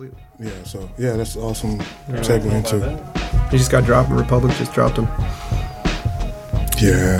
[0.00, 0.22] completely.
[0.38, 1.78] Yeah, so yeah, that's awesome
[2.08, 3.48] segue into.
[3.50, 4.10] He just got dropped.
[4.10, 5.06] Republic just dropped him.
[6.80, 7.18] Yeah.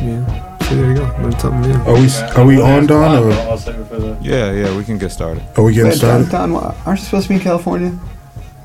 [0.00, 0.58] Yeah.
[0.60, 1.02] So there you go.
[1.20, 1.78] Learned something new.
[1.80, 4.18] Are we are we on Don or I'll save it the.
[4.22, 6.30] Yeah, yeah, we can get started are we getting Wait, started?
[6.30, 7.98] Don, wha- aren't you supposed to be in California?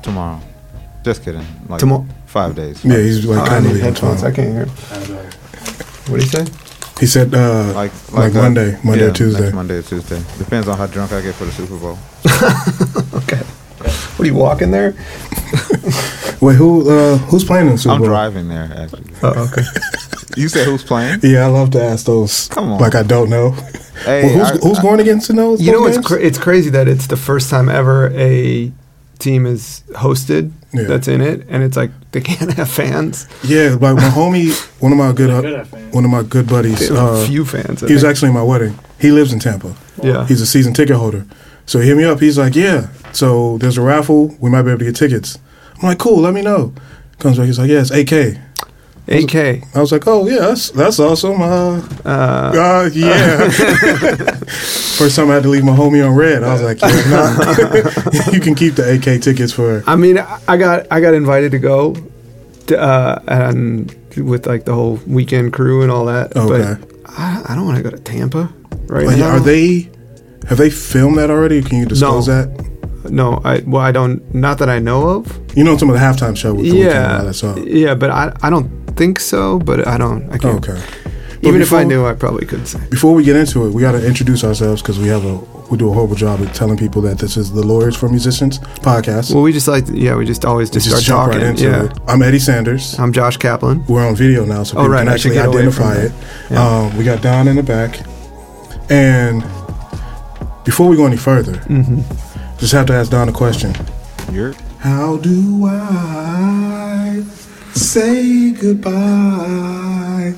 [0.02, 0.40] tomorrow.
[1.04, 1.44] Just kidding.
[1.68, 2.06] Like Tomorrow.
[2.26, 2.84] five days.
[2.84, 4.22] Yeah, he's like Oh, I kind of need leaving headphones.
[4.24, 4.66] I can't hear.
[4.66, 6.71] What do you say?
[7.00, 9.40] He said uh, Like like, uh, Monday, Monday yeah, or Tuesday.
[9.42, 10.22] Next Monday or Tuesday.
[10.38, 11.98] Depends on how drunk I get for the Super Bowl.
[13.22, 13.38] Okay.
[13.38, 14.92] What are you walking there?
[16.40, 17.94] Wait, who uh, who's playing in the Super Bowl?
[17.96, 18.08] I'm Bowl?
[18.08, 19.04] driving there actually.
[19.22, 19.62] Oh, okay.
[20.34, 21.20] You said who's playing?
[21.22, 22.48] Yeah, I love to ask those.
[22.48, 22.80] Come on.
[22.80, 23.50] Like I don't know.
[24.04, 25.60] Hey, well, who's I- who's going against in those?
[25.60, 26.06] You know, those it's games?
[26.06, 28.72] cra- it's crazy that it's the first time ever a
[29.22, 30.84] team is hosted Yeah.
[30.88, 33.26] that's in it, and it's like they can't have fans.
[33.44, 34.50] Yeah, like my homie,
[34.80, 35.94] one of my good, uh, could have fans.
[35.94, 36.88] one of my good buddies.
[36.88, 37.82] They Uh, a few fans.
[37.82, 38.10] I he was think.
[38.10, 38.74] actually in my wedding.
[38.98, 39.74] He lives in Tampa.
[40.02, 40.26] yeah.
[40.26, 41.24] He's a season ticket holder.
[41.66, 42.18] So he hit me up.
[42.20, 44.34] He's like, "Yeah, so there's a raffle.
[44.40, 45.38] We might be able to get tickets."
[45.80, 46.72] I'm like, "Cool, let me know."
[47.18, 47.46] Comes back.
[47.46, 48.36] He's like, "Yeah, it's AK."
[49.08, 49.34] AK.
[49.74, 53.48] I was like, "Oh yeah, that's that's awesome." Uh, Uh, uh yeah.
[54.98, 56.42] First time I had to leave my homie on red.
[56.44, 58.30] I was like, yeah, nah.
[58.32, 61.58] "You can keep the AK tickets for." I mean, I got I got invited to
[61.58, 61.96] go,
[62.68, 66.36] to, uh, and with like the whole weekend crew and all that.
[66.36, 66.76] Okay.
[66.78, 68.52] But I, I don't want to go to Tampa
[68.86, 69.30] right now.
[69.30, 69.90] are they?
[70.48, 71.62] Have they filmed that already?
[71.62, 72.42] Can you disclose No.
[72.44, 72.71] that?
[73.12, 74.34] No, I well, I don't.
[74.34, 75.56] Not that I know of.
[75.56, 78.10] You know, some of the halftime show with the Weeknd and all Yeah, yeah, but
[78.10, 79.58] I I don't think so.
[79.58, 80.30] But I don't.
[80.32, 80.66] I can't.
[80.68, 80.80] Okay.
[81.44, 82.78] Even But if I knew, I probably could say.
[82.88, 85.36] Before we get into it, we got to introduce ourselves because we have a
[85.70, 88.58] we do a horrible job of telling people that this is the Lawyers for Musicians
[88.84, 89.34] podcast.
[89.34, 91.40] Well, we just like, to, yeah, we just always We just, start jump talking.
[91.40, 91.98] right into yeah, it.
[92.06, 92.98] I'm Eddie Sanders.
[92.98, 93.84] I'm Josh Kaplan.
[93.88, 95.94] We're on video now, so Oh, people right, can I actually get away from identify
[96.06, 96.12] it.
[96.50, 96.68] Yeah.
[96.68, 97.98] Um, we got Don in the back,
[98.90, 99.42] and
[100.64, 102.31] before we go any further, Mm-hmm.
[102.62, 103.74] Just have to ask Don a question.
[104.30, 107.24] You're How do I
[107.74, 110.34] say goodbye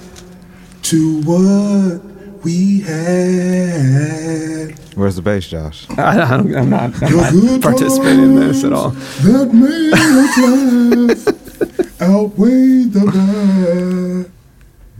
[0.84, 2.00] to what
[2.42, 4.78] we had?
[4.94, 5.86] where's the bass, Josh?
[5.98, 8.88] I, I don't, I'm not, I'm Your not participating in this at all.
[8.88, 14.30] That made us laugh outweigh the bad.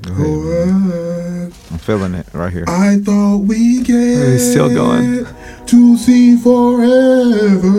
[0.03, 0.13] Go.
[0.19, 1.24] Oh, I'm
[1.85, 2.65] feeling it right here.
[2.67, 5.27] I thought we get He's still going.
[5.67, 7.71] to see forever,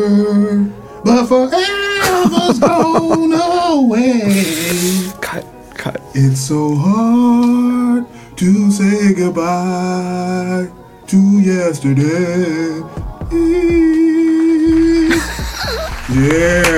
[1.03, 5.11] but forever's gone away.
[5.21, 5.99] Cut, cut.
[6.13, 8.05] It's so hard
[8.37, 10.69] to say goodbye
[11.07, 12.83] to yesterday.
[16.13, 16.74] yeah,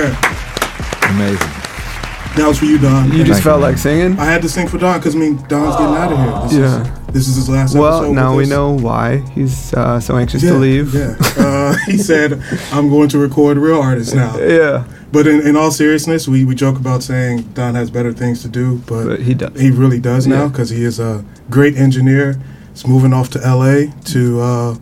[2.48, 3.12] was for you, Don.
[3.12, 4.18] You just felt like singing.
[4.18, 6.42] I had to sing for Don because I mean Don's getting out of here.
[6.42, 6.82] This Yeah.
[7.08, 10.52] is, this is his last Well, now we know why he's uh, so anxious Yeah,
[10.52, 10.94] to leave.
[10.94, 12.42] Yeah, uh, he said,
[12.72, 16.54] "I'm going to record real artists now." Yeah, But in, in all seriousness, we, we
[16.54, 19.58] joke about saying Don has better things to do, but, but he does.
[19.60, 22.38] he really does now because he is a great engineer.
[22.72, 24.76] He's moving off to LA to uh,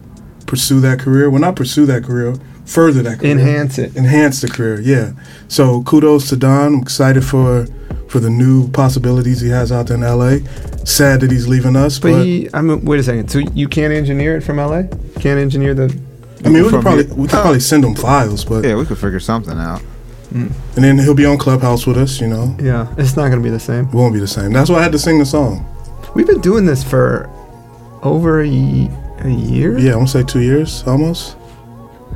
[0.46, 1.30] pursue that career.
[1.30, 2.34] Well, not pursue that career,
[2.66, 3.32] further that career.
[3.32, 3.96] Enhance it.
[3.96, 5.12] Enhance the career, yeah.
[5.48, 6.74] So kudos to Don.
[6.74, 7.66] I'm excited for
[8.08, 10.38] for the new possibilities he has out there in LA.
[10.84, 13.28] Sad that he's leaving us, but, But he, I mean, wait a second.
[13.30, 14.82] So you can't engineer it from LA?
[15.20, 15.84] Can't engineer the?
[16.44, 18.76] I mean, we From could probably here- we could probably send him files, but Yeah,
[18.76, 19.82] we could figure something out.
[20.34, 20.50] Mm.
[20.74, 22.20] and then he'll be on Clubhouse with us.
[22.20, 23.84] You know, Yeah, it's not gonna be the same.
[23.86, 24.52] it won't be the same.
[24.52, 25.64] That's why I had to sing the song.
[26.14, 27.28] We've been doing this for
[28.02, 28.90] over a,
[29.24, 29.78] a year.
[29.78, 31.36] Yeah, I'm gonna say two years almost.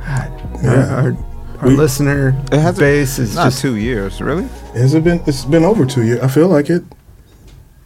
[0.05, 0.31] God,
[0.63, 0.69] Yeah.
[0.71, 1.17] Our, our,
[1.61, 4.47] our We- listener It hasn't- base is Not just two years, really?
[4.73, 5.21] Has it been?
[5.27, 6.19] It's been over two years.
[6.21, 6.83] I feel like it.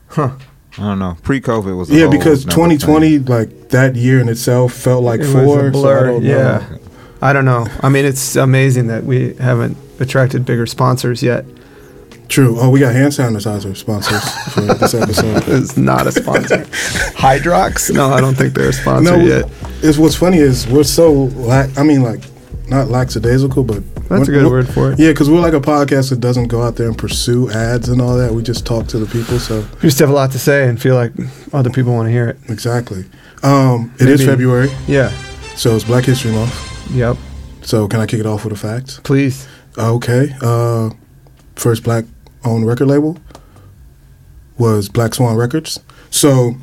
[0.09, 0.31] huh.
[0.77, 1.15] I don't know.
[1.23, 5.45] Pre-COVID was Yeah, because nother 2020, like that year in itself, felt like It four.
[5.45, 6.05] was a so I blur.
[6.07, 6.29] don't know.
[6.29, 6.77] yeah,
[7.21, 7.65] I don't know.
[7.81, 11.45] I mean, it's amazing that we haven't attracted bigger sponsors yet.
[12.27, 12.57] True.
[12.59, 15.43] Oh, we got hand sanitizer sponsors for this episode.
[15.47, 16.65] It's not a sponsor.
[17.15, 17.93] Hydrox?
[17.93, 19.49] No, I don't think they're a sponsor no, yet.
[19.81, 21.77] it's what's funny is we're so lack.
[21.77, 22.21] I mean, like
[22.67, 24.99] not lackadaisical, but That's a good word for it.
[24.99, 28.01] Yeah, because we're like a podcast that doesn't go out there and pursue ads and
[28.01, 28.33] all that.
[28.33, 29.37] We just talk to the people.
[29.39, 31.11] So We just have a lot to say and feel like
[31.53, 32.37] other people want to hear it.
[32.49, 33.05] exactly.
[33.43, 35.11] Um, it is Maybe- February, Yeah.
[35.55, 36.91] so it's Black History Month.
[36.91, 37.17] Yep.
[37.61, 39.03] So can I kick it off with a fact?
[39.03, 39.47] Please.
[39.77, 40.33] Okay.
[40.41, 40.89] Uh,
[41.55, 42.05] first black
[42.45, 43.17] owned record label
[44.57, 45.79] was Black Swan Records.
[46.09, 46.55] So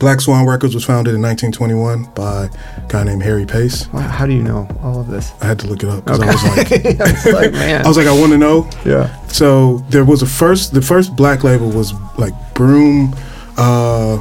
[0.00, 3.86] Black Swan Records was founded in 1921 by a guy named Harry Pace.
[3.92, 5.30] Wow, how do you know all of this?
[5.40, 7.84] I had to look it up because I was like, I was like, man.
[7.84, 8.68] I was like, I want to know.
[8.84, 9.14] yeah.
[9.28, 13.14] So there was a first, the first black label was like Broome,
[13.56, 14.18] uh,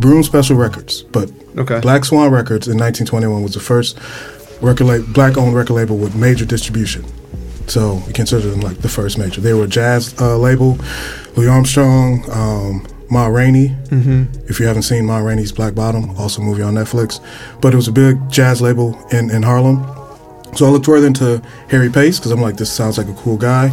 [0.00, 1.78] Broome Special Records, but Okay.
[1.78, 3.96] Black Swan Records in 1921 was the first
[4.60, 7.04] record la- black owned record label with major distribution.
[7.66, 9.40] So we consider them like the first major.
[9.40, 10.78] They were a jazz uh, label.
[11.36, 13.68] Louis Armstrong, um, Ma Rainey.
[13.68, 14.48] Mm-hmm.
[14.48, 17.20] If you haven't seen Ma Rainey's Black Bottom, also a movie on Netflix.
[17.60, 19.84] But it was a big jazz label in, in Harlem.
[20.56, 23.36] So I looked further into Harry Pace because I'm like, this sounds like a cool
[23.36, 23.68] guy.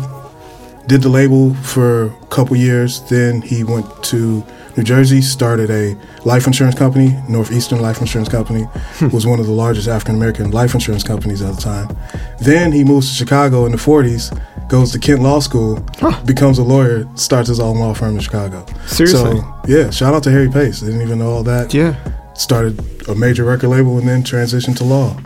[0.92, 3.00] Did the label for a couple years.
[3.04, 4.44] Then he went to
[4.76, 5.96] New Jersey, started a
[6.26, 8.64] life insurance company, Northeastern Life Insurance Company,
[9.00, 9.08] hmm.
[9.08, 11.96] was one of the largest African American life insurance companies at the time.
[12.42, 15.80] Then he moves to Chicago in the 40s, goes to Kent Law School,
[16.26, 18.66] becomes a lawyer, starts his own law firm in Chicago.
[18.86, 19.40] Seriously?
[19.40, 20.84] So, yeah, shout out to Harry Pace.
[20.84, 21.74] I didn't even know all that.
[21.74, 21.96] Yeah.
[22.34, 25.18] Started a major record label and then transitioned to law.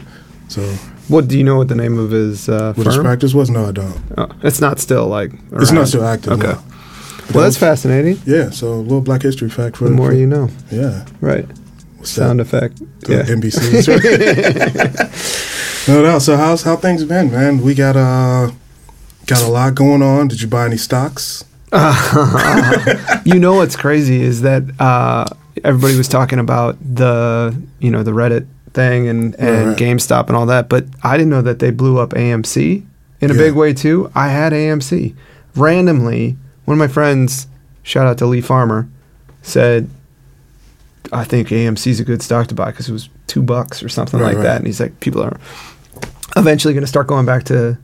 [0.47, 0.61] So,
[1.07, 1.57] What do you know?
[1.57, 3.49] What the name of his uh, what his practice was?
[3.49, 3.99] No, I don't.
[4.17, 5.31] Oh, it's not still like.
[5.53, 6.33] It's not still active.
[6.33, 6.47] Okay.
[6.53, 6.63] no.
[7.33, 8.19] Well, that's fascinating.
[8.25, 11.05] Yeah, so a little Black History fact for The more you know, Yeah.
[11.21, 11.45] right?
[11.97, 12.43] What's Sound that?
[12.43, 12.79] effect.
[13.01, 13.23] The Yeah.
[13.23, 13.87] NBC.
[15.87, 16.19] no, no.
[16.19, 17.61] So how's how things been, man?
[17.61, 18.51] We got uh
[19.25, 20.27] got a lot going on.
[20.27, 21.43] Did you buy any stocks?
[23.25, 25.25] you know what's crazy is that uh,
[25.63, 29.77] everybody was talking about the you know the Reddit thing and and Right.
[29.77, 32.83] GameStop and all that, but I didn't know that they blew up AMC
[33.21, 33.39] in a Yeah.
[33.39, 34.11] big way too.
[34.13, 35.15] I had AMC
[35.55, 36.37] randomly.
[36.65, 37.47] One of my friends,
[37.83, 38.87] shout out to Lee Farmer,
[39.41, 39.87] said,
[41.13, 43.89] "I think AMC is a good stock to buy because it was two bucks or
[43.89, 44.43] something Right, like right.
[44.43, 45.37] that." And he's like, "People are
[46.35, 47.77] eventually going to start going back to."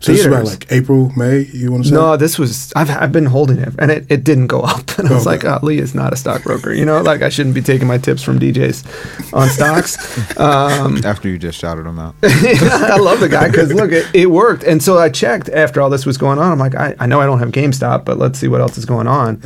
[0.00, 1.40] So this is about like April, May.
[1.52, 1.94] You want to say?
[1.96, 4.90] No, this was I've I've been holding it, and it, it didn't go up.
[4.98, 5.46] And I was Okay.
[5.48, 6.72] like, oh, Lee is not a stockbroker.
[6.72, 9.96] You know, like I shouldn't be taking my tips from DJs on stocks.
[10.38, 12.14] um, After you just shouted them out.
[12.22, 14.64] I love the guy because look, it, it worked.
[14.64, 16.50] And so I checked after all this was going on.
[16.50, 18.84] I'm like, I, I know I don't have GameStop, but let's see what else is
[18.86, 19.40] going on.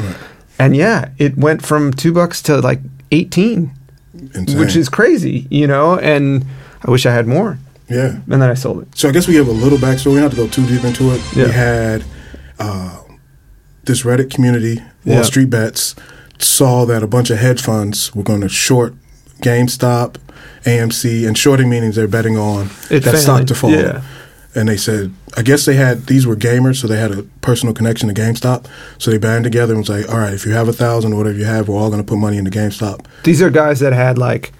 [0.58, 3.72] And yeah, it went from two bucks to like eighteen,
[4.34, 4.58] Insane.
[4.58, 5.46] which is crazy.
[5.50, 6.44] You know, and
[6.86, 7.58] I wish I had more.
[7.92, 8.20] Yeah.
[8.30, 8.96] And then I sold it.
[8.96, 10.12] So I guess we have a little backstory.
[10.14, 11.20] We don't have to go too deep into it.
[11.34, 11.46] Yeah.
[11.46, 12.04] We had
[12.58, 12.98] uh,
[13.84, 15.22] this Reddit community, Wall Yeah.
[15.22, 15.94] Street Bets,
[16.38, 18.94] saw that a bunch of hedge funds were going to short
[19.40, 20.16] GameStop,
[20.64, 23.70] AMC, and shorting means they're betting on It that stock to fall.
[23.70, 24.02] Yeah.
[24.54, 27.74] And they said, I guess they had these were gamers, so they had a personal
[27.74, 28.66] connection to GameStop.
[28.98, 31.16] So they banded together and was like, all right, if you have a thousand or
[31.16, 33.06] whatever you have, we're all going to put money into GameStop.
[33.24, 34.52] These are guys that had like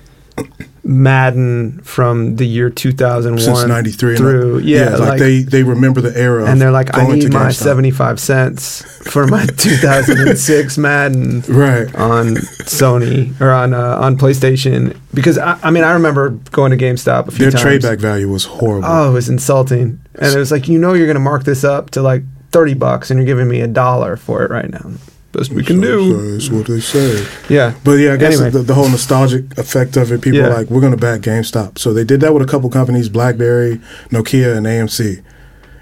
[0.84, 6.16] Madden from the year 2001 Since '93 through yeah, like, like, they they remember the
[6.18, 11.94] era, and they're like I need my 75 cents for my 2006 Madden right.
[11.94, 12.34] on
[12.66, 17.28] Sony or on uh, on PlayStation because I, I mean I remember going to GameStop
[17.28, 17.62] a few Their times.
[17.62, 18.88] trade back value was horrible.
[18.88, 20.00] Oh, it was insulting.
[20.16, 22.74] And it was like, you know, you're going to mark this up to like 30
[22.74, 24.90] bucks and you're giving me a dollar for it right now.
[25.32, 26.10] Best we can So- do.
[26.14, 27.26] so That's what they say.
[27.48, 27.72] Yeah.
[27.84, 28.50] But yeah, I guess Anyway.
[28.50, 30.46] the, the whole nostalgic effect of it, people Yeah.
[30.48, 31.78] are like, we're going to back GameStop.
[31.78, 33.80] So they did that with a couple companies, BlackBerry,
[34.10, 35.22] Nokia, and AMC.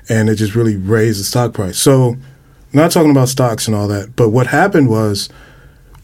[0.08, 1.78] And it just really raised the stock price.
[1.78, 2.16] So,
[2.72, 5.28] not talking about stocks and all that, but what happened was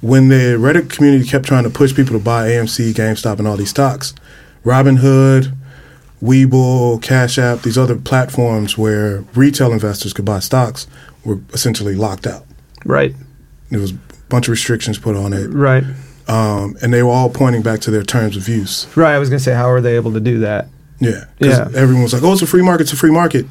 [0.00, 3.56] when the Reddit community kept trying to push people to buy AMC, GameStop, and all
[3.56, 4.12] these stocks,
[4.64, 5.52] Robinhood,
[6.22, 10.86] Webull, Cash App, these other platforms where retail investors could buy stocks
[11.24, 12.44] were essentially locked out.
[12.84, 13.14] Right.
[13.70, 13.98] There was a
[14.28, 15.84] bunch of restrictions put on it Right.
[16.28, 18.86] um, and they were all pointing back to their terms of use.
[18.96, 19.14] Right.
[19.14, 20.68] I was going to say, how are they able to do that?
[21.00, 21.68] Yeah, Yeah.
[21.74, 22.84] Everyone was like, "Oh, it's a free market.
[22.84, 23.44] It's a free market."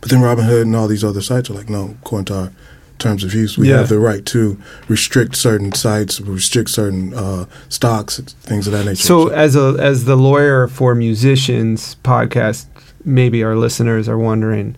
[0.00, 2.52] But then Robinhood and all these other sites are like, "No, according to our
[2.98, 3.76] terms of use, we Yeah.
[3.78, 4.56] have the right to
[4.88, 10.04] restrict certain sites, restrict certain uh, stocks, things of that nature." So, as a as
[10.06, 12.64] the lawyer for musicians podcast,
[13.04, 14.76] maybe our listeners are wondering,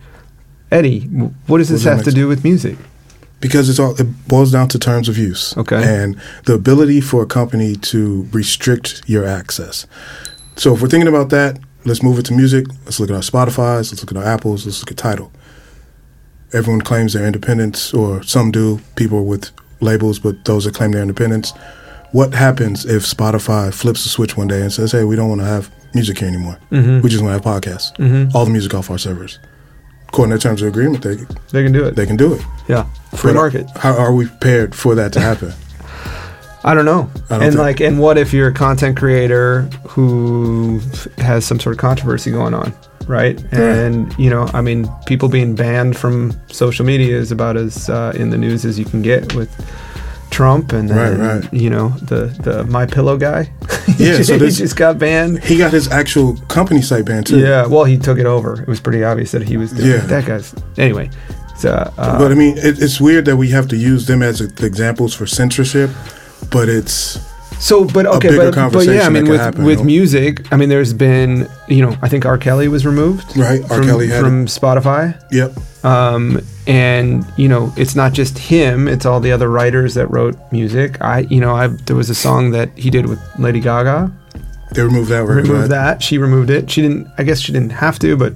[0.73, 2.77] Eddie, what does What this does have to do with music?
[3.41, 5.57] Because it's all it boils down to terms of use.
[5.57, 5.81] Okay.
[5.83, 9.87] And the ability for a company to restrict your access.
[10.57, 12.67] So if we're thinking about that, let's move it to music.
[12.85, 15.31] Let's look at our Spotify's, let's look at our Apples, let's look at Tidal.
[16.53, 21.03] Everyone claims their independence, or some do, people with labels, but those that claim their
[21.03, 21.53] independence.
[22.13, 25.43] What happens if Spotify flips the switch one day and says, hey, we don't want
[25.43, 26.59] to have music here anymore?
[26.73, 27.03] Mhm.
[27.03, 27.95] We just want to have podcasts.
[27.99, 28.35] Mhm.
[28.35, 29.39] All the music off our servers.
[30.09, 31.17] According to terms of agreement, they,
[31.53, 31.95] They can do it.
[31.97, 32.43] they can do it.
[32.67, 32.85] yeah.
[33.15, 33.71] Free But market.
[33.77, 35.53] How are we prepared for that to happen?
[36.65, 37.09] I don't know.
[37.31, 40.81] I don't and like, and what if you're a content creator who
[41.19, 42.73] has some sort of controversy going on,
[43.07, 43.41] right?
[43.53, 48.13] And you know, I mean, people being banned from social media is about as uh,
[48.17, 49.51] in the news as you can get with
[50.39, 51.53] Trump and then Right, right.
[51.53, 53.51] you know the the My Pillow guy.
[53.99, 55.43] Yeah, so he just got banned.
[55.43, 57.41] He got his actual company site banned too.
[57.41, 58.63] Yeah, well, he took it over.
[58.63, 60.07] It was pretty obvious that he was doing Yeah.
[60.07, 61.11] that guy's anyway.
[61.57, 64.41] So, uh, But I mean, it, it's weird that we have to use them as
[64.41, 65.91] examples for censorship,
[66.53, 67.19] but it's
[67.59, 69.95] So, but okay, but, but yeah, I mean, with happen, with you know?
[69.99, 72.39] music, I mean, there's been, you know, I think R.
[72.39, 73.79] Kelly was removed, Right, R.
[73.79, 75.03] from, Kelly had from Spotify,
[75.33, 75.51] Yep.
[75.85, 80.37] Um, and you know, it's not just him; it's all the other writers that wrote
[80.53, 81.01] music.
[81.01, 84.13] I, you know, I there was a song that he did with Lady Gaga,
[84.73, 85.69] They removed that removed right?
[85.69, 86.03] that.
[86.03, 86.71] She removed it.
[86.71, 87.09] She didn't.
[87.19, 88.35] I guess she didn't have to, but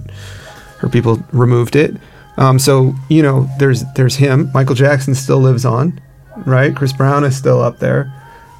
[0.78, 1.96] her people removed it.
[2.38, 4.50] Um, so you know, there's there's him.
[4.54, 6.00] Michael Jackson still lives on,
[6.46, 6.75] right?
[6.75, 8.12] Chris Brown is still up there,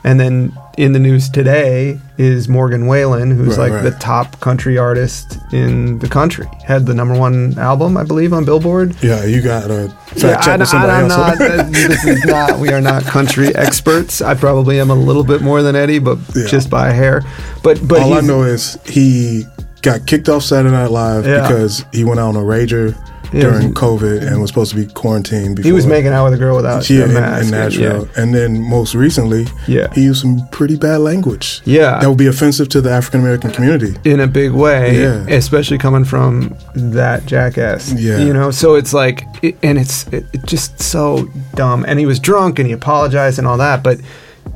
[0.05, 3.83] and then in the news today is Morgan Wallen, who's Right, like right.
[3.83, 6.47] the top country artist in the country.
[6.65, 8.97] Had the number one album, I believe, on Billboard.
[9.03, 11.09] Yeah, you got a fact Yeah, check I, with somebody I, else.
[11.39, 11.39] not.
[11.73, 12.59] this is not.
[12.59, 14.23] We are not country experts.
[14.23, 16.47] I probably am a little bit more than Eddie, but Yeah.
[16.47, 17.23] just by a hair.
[17.63, 19.45] But but All I know is he
[19.83, 21.43] got kicked off Saturday Night Live Yeah.
[21.47, 22.97] because he went out on a rager
[23.33, 23.43] Yeah.
[23.43, 25.57] during COVID and was supposed to be quarantined.
[25.57, 25.67] Before.
[25.69, 27.45] He was making out with a girl without yeah, a mask.
[27.45, 29.89] in Nashville, and then most recently, Yeah.
[29.95, 31.63] he used some pretty bad language.
[31.65, 31.99] Yeah.
[32.01, 33.97] that would be offensive to the African American community.
[34.05, 35.25] in a big way, Yeah.
[35.29, 37.93] especially coming from that jackass.
[37.93, 38.19] Yeah.
[38.19, 41.85] You know, so it's like, it, and it's it, it just so dumb.
[41.89, 43.99] And he was drunk and he apologized and all that, but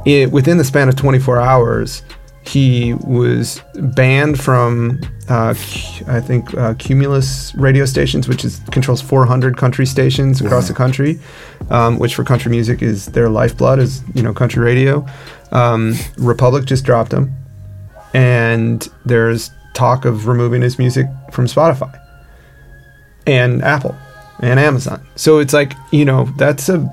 [0.04, 2.02] it, within the span of 24 hours,
[2.48, 5.54] he was banned from, uh,
[6.06, 11.18] I think, uh, Cumulus radio stations, which is controls 400 country stations across the country,
[11.70, 15.06] um, which for country music is their lifeblood, is you know country radio.
[15.52, 17.34] Um, Republic just dropped him
[18.16, 22.00] and there's talk of removing his music from Spotify
[23.26, 23.94] and Apple
[24.40, 25.06] and Amazon.
[25.16, 26.92] So it's like you know that's a.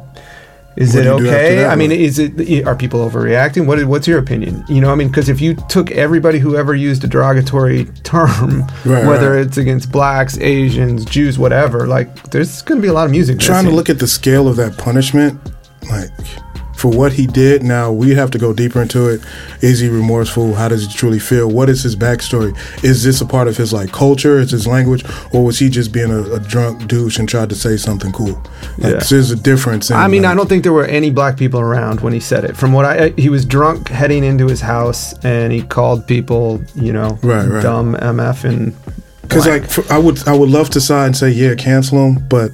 [0.75, 1.65] Is What it do you do after okay?
[1.65, 2.65] I mean, is it?
[2.65, 3.68] Are people overreacting?
[3.68, 3.84] What?
[3.86, 4.63] What's your opinion?
[4.68, 8.62] You know, I mean, because if you took everybody who ever used a derogatory term,
[8.86, 9.46] Right, whether right.
[9.46, 13.39] it's against blacks, Asians, Jews, whatever, like there's going to be a lot of music.
[13.39, 15.39] Trying to look at the scale of that punishment,
[15.89, 16.10] like
[16.83, 17.63] for what he did.
[17.63, 19.21] Now we have to go deeper into it.
[19.61, 20.53] Is he remorseful?
[20.53, 21.47] How does he truly feel?
[21.49, 22.51] What is his backstory?
[22.83, 24.37] Is this a part of his like culture?
[24.37, 27.55] Is his language, or was he just being a, a drunk douche and tried to
[27.55, 28.33] say something cool?
[28.79, 28.99] Like Yeah.
[29.09, 29.91] there's a difference.
[29.91, 32.19] In, I mean, like, I don't think there were any black people around when he
[32.19, 32.57] said it.
[32.57, 36.91] From what I, he was drunk heading into his house, and he called people, you
[36.91, 37.63] know, Right, right.
[37.63, 38.75] dumb mf and
[39.21, 42.27] Because like for, I would I would love to side and say yeah cancel him,
[42.27, 42.51] but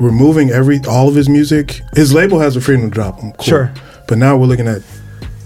[0.00, 3.32] removing every all of his music, his label has the freedom to drop him.
[3.32, 3.44] Cool.
[3.44, 3.74] Sure.
[4.08, 4.82] But now we're looking at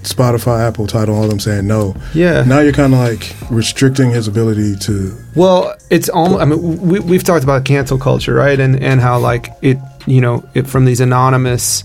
[0.02, 1.94] Spotify, Apple, Tidal, all of them saying no.
[2.14, 2.44] Yeah.
[2.44, 5.16] Now you're kind of like restricting his ability to.
[5.34, 6.40] Well, it's almost.
[6.40, 8.58] I mean, we, we've talked about cancel culture, right?
[8.58, 11.84] And and how like it, you know, it from these anonymous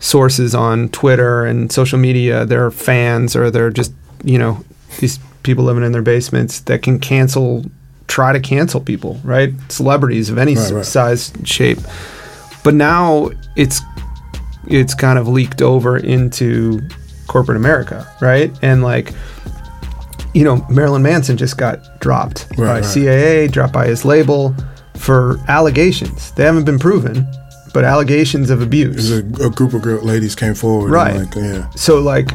[0.00, 3.92] sources on Twitter and social media, they're fans or they're just,
[4.24, 4.64] you know,
[4.98, 7.64] these people living in their basements that can cancel,
[8.10, 9.52] try to cancel people, right?
[9.70, 10.84] Celebrities of any Right, right.
[10.84, 11.78] size, shape.
[12.64, 13.80] But now it's
[14.66, 16.82] it's kind of leaked over into
[17.28, 18.50] corporate America, right?
[18.62, 19.12] And like
[20.34, 22.86] you know, Marilyn Manson just got dropped Right, by.
[22.86, 24.54] CAA, dropped by his label
[24.96, 26.30] for allegations.
[26.32, 27.26] They haven't been proven,
[27.74, 29.10] but allegations of abuse.
[29.10, 30.90] A, a group of ladies came forward.
[30.90, 31.16] Right.
[31.16, 31.68] Like, yeah.
[31.70, 32.30] So like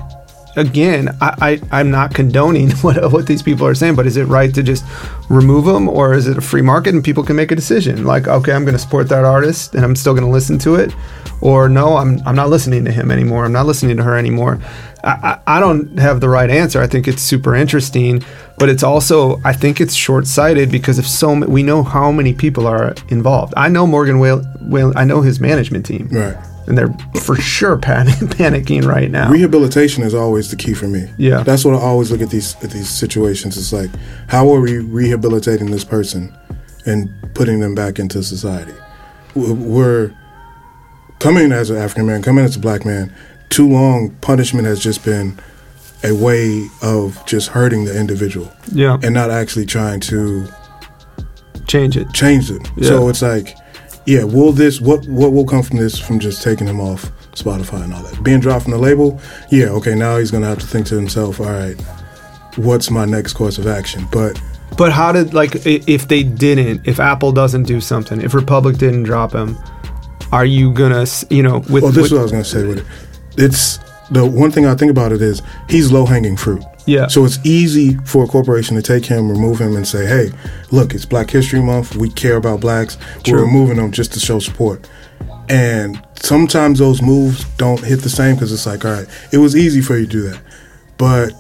[0.56, 4.26] again, I, I I'm not condoning what what these people are saying, but is it
[4.26, 4.84] right to just
[5.30, 8.04] remove them, or is it a free market and people can make a decision?
[8.04, 10.76] Like, okay, I'm going to support that artist and I'm still going to listen to
[10.76, 10.94] it,
[11.42, 13.46] or no, I'm I'm not listening to him anymore.
[13.46, 14.60] I'm not listening to her anymore.
[15.04, 16.82] I, I, I don't have the right answer.
[16.82, 18.24] I think it's super interesting,
[18.58, 22.34] but it's also I think it's short sighted because if so we know how many
[22.34, 23.54] people are involved.
[23.56, 26.38] I know Morgan Whale, Whale I know his management team, Right.
[26.68, 29.30] And they're for sure panic, panicking right now.
[29.30, 31.10] Rehabilitation is always the key for me.
[31.18, 31.44] Yeah.
[31.44, 33.58] That's what I always look at these at these situations.
[33.58, 33.92] It's like,
[34.28, 36.36] how are we rehabilitating this person
[36.86, 38.74] and putting them back into society?
[39.36, 40.16] We're
[41.20, 43.14] coming as an African man, coming as a black man.
[43.50, 45.40] Too long, punishment has just been
[46.04, 50.48] a way of just hurting the individual yeah, and not actually trying to
[51.68, 52.12] change it.
[52.14, 52.62] change it.
[52.78, 52.90] Yeah.
[52.90, 53.56] So it's like,
[54.06, 57.84] yeah, will this what what will come from this from just taking him off Spotify
[57.84, 58.24] and all that?
[58.24, 59.20] Being dropped from the label,
[59.52, 61.80] yeah, okay, now he's gonna have to think to himself, all right,
[62.56, 64.08] what's my next course of action?
[64.12, 64.40] But
[64.78, 69.04] But how did like if they didn't, if Apple doesn't do something, if Republic didn't
[69.04, 69.58] drop him,
[70.32, 72.64] are you gonna, you know, with, well this with- is what I was gonna say
[72.66, 72.86] with it.
[73.38, 73.80] It's
[74.12, 76.64] the one thing I think about it is he's low hanging fruit.
[76.86, 77.08] Yeah.
[77.08, 80.32] So it's easy for a corporation to take him, remove him, and say, "Hey,
[80.72, 81.96] look, it's Black History Month.
[81.96, 82.98] We care about blacks.
[83.24, 83.40] True.
[83.40, 84.88] We're removing them just to show support."
[85.50, 89.56] And sometimes those moves don't hit the same because it's like, all right, it was
[89.56, 90.40] easy for you to do that,
[90.98, 91.34] but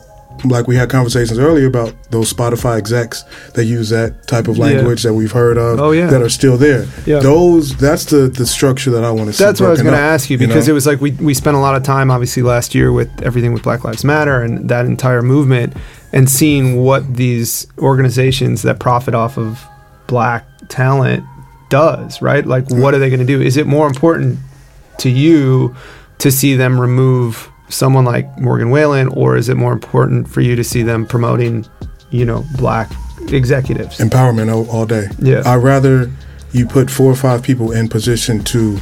[0.44, 3.24] like we had conversations earlier about those Spotify execs
[3.54, 4.66] that use that type of Yeah.
[4.66, 6.08] language that we've heard of Oh, yeah.
[6.08, 6.86] that are still there.
[7.06, 7.20] Yeah.
[7.20, 9.44] Those that's the the structure that I want to see.
[9.44, 10.72] That's what I was going to ask you because know?
[10.72, 13.54] it was like we, we spent a lot of time, obviously, last year with everything
[13.54, 15.74] with Black Lives Matter and that entire movement
[16.14, 19.64] and seeing what these organizations that profit off of
[20.08, 21.24] black talent
[21.70, 22.46] does, right?
[22.46, 23.42] Like, what are they going to do?
[23.42, 24.38] Is it more important
[25.00, 25.76] to you
[26.20, 30.56] to see them remove someone like Morgan Wallen, or is it more important for you
[30.56, 31.66] to see them promoting,
[32.12, 32.92] you know, black
[33.30, 33.98] executives?
[34.00, 35.08] empowerment all, all day.
[35.20, 35.42] Yeah.
[35.46, 36.12] I'd rather
[36.52, 38.80] you put four or five people in position to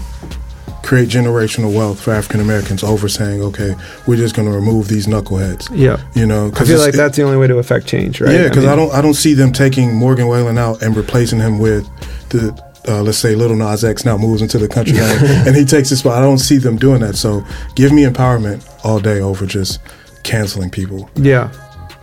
[0.83, 3.73] create generational wealth for African Americans over saying, okay,
[4.05, 5.69] we're just going to remove these knuckleheads.
[5.73, 6.03] Yeah.
[6.13, 8.33] You know, I feel like that's the only way to affect change, right?
[8.33, 11.39] Yeah, because I, mean- don't I don't see them taking Morgan Wallen out and replacing
[11.39, 11.85] him with
[12.29, 12.51] the
[12.87, 15.99] uh, let's say Lil Nas X now moves into the country and he takes his
[15.99, 16.17] spot.
[16.17, 17.15] I don't see them doing that.
[17.15, 19.79] So give me empowerment all day over just
[20.23, 21.09] canceling people.
[21.15, 21.51] Yeah.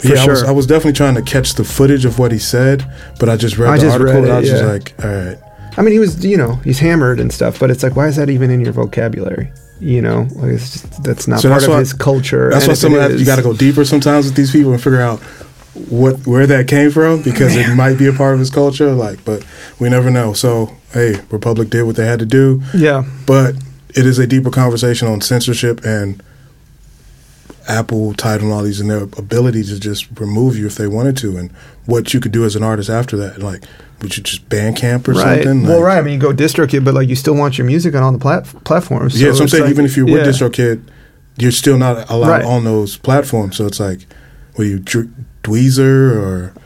[0.03, 0.31] Yeah, I sure.
[0.33, 3.37] was I was definitely trying to catch the footage of what he said, but I
[3.37, 4.57] just read I the just article read and I it, was yeah.
[4.57, 4.65] just
[4.97, 5.39] like, all right.
[5.77, 8.17] I mean, he was, you know, he's hammered and stuff, but it's like, why is
[8.17, 9.53] that even in your vocabulary?
[9.79, 12.51] You know, like it's just, that's not So part that's of why- his culture.
[12.51, 14.83] That's why some of that you got to go deeper sometimes with these people and
[14.83, 15.21] figure out
[15.75, 18.93] what where that came from because it might be a part of his culture.
[18.93, 19.45] Like, but
[19.79, 20.33] we never know.
[20.33, 22.63] So hey, Republic did what they had to do.
[22.75, 23.55] Yeah, but
[23.91, 26.23] it is a deeper conversation on censorship and
[27.69, 31.37] Apple, and all these, and their ability to just remove you if they wanted to,
[31.37, 31.53] and
[31.87, 33.39] what you could do as an artist after that.
[33.39, 33.63] Like,
[34.03, 35.45] would you just Bandcamp or right.
[35.45, 35.63] something?
[35.69, 35.99] well, right.
[35.99, 38.19] I mean, you go DistroKid, but like you still want your music on all the
[38.19, 39.21] plat- platforms.
[39.21, 40.33] Yeah, so so I'm saying like- even if you're with yeah.
[40.33, 40.83] DistroKid,
[41.37, 42.45] you're still not allowed Right.
[42.45, 43.57] on those platforms.
[43.57, 44.01] So it's like,
[44.59, 45.11] are you, Dr-
[45.43, 46.53] Dweezer or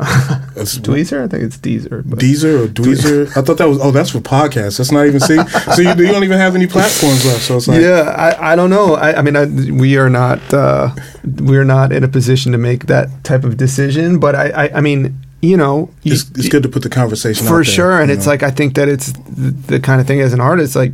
[0.82, 2.02] Dweezer, I think it's Deezer.
[2.04, 3.28] But Deezer or Dweezer?
[3.36, 4.78] I thought that was, oh, that's for podcasts.
[4.78, 5.36] That's not even, see?
[5.74, 7.42] so you, you don't even have any platforms left.
[7.42, 8.94] So it's like, yeah, I, I don't know.
[8.94, 10.92] I, I mean, I, we are not uh,
[11.24, 14.18] we're not in a position to make that type of decision.
[14.18, 17.46] But I, I, I mean, you know, you, it's, it's good to put the conversation
[17.46, 18.32] out for there, sure and it's know?
[18.32, 20.92] like i think that it's the, the kind of thing as an artist like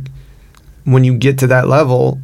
[0.83, 2.19] when you get to that level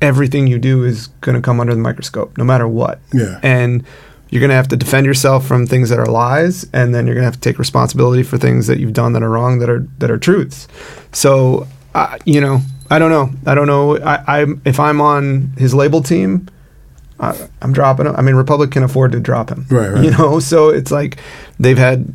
[0.00, 3.38] everything you do is going to come under the microscope no matter what Yeah.
[3.42, 3.84] and
[4.30, 7.14] you're going to have to defend yourself from things that are lies and then you're
[7.14, 9.70] going to have to take responsibility for things that you've done that are wrong that
[9.70, 10.66] are that are truths
[11.12, 12.60] so uh, you know
[12.90, 16.48] i don't know i don't know i i if i'm on his label team
[17.18, 18.14] I, I'm dropping him.
[18.14, 19.66] I mean, Republic can afford to drop him.
[19.70, 20.04] Right, right.
[20.04, 21.18] You know, so it's like
[21.58, 22.14] they've had.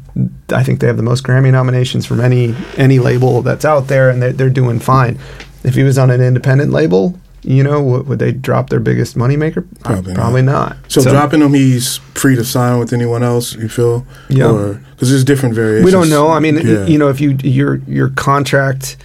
[0.50, 4.10] I think they have the most Grammy nominations from any any label that's out there,
[4.10, 5.18] and they're they're doing fine.
[5.64, 9.18] If he was on an independent label, you know, would, would they drop their biggest
[9.18, 9.66] moneymaker?
[9.82, 10.20] Probably not.
[10.20, 10.78] Probably not.
[10.88, 13.56] So, dropping him, he's free to sign with anyone else.
[13.56, 14.76] You feel, Yeah.
[14.92, 15.86] because there's different variations.
[15.86, 16.30] we don't know.
[16.30, 16.86] I mean, Yeah.
[16.86, 18.98] you know, if you your your contract,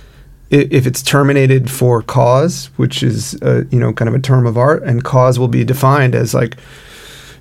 [0.50, 4.56] if it's terminated for cause, which is uh, you know kind of a term of
[4.58, 6.56] art, and cause will be defined as like,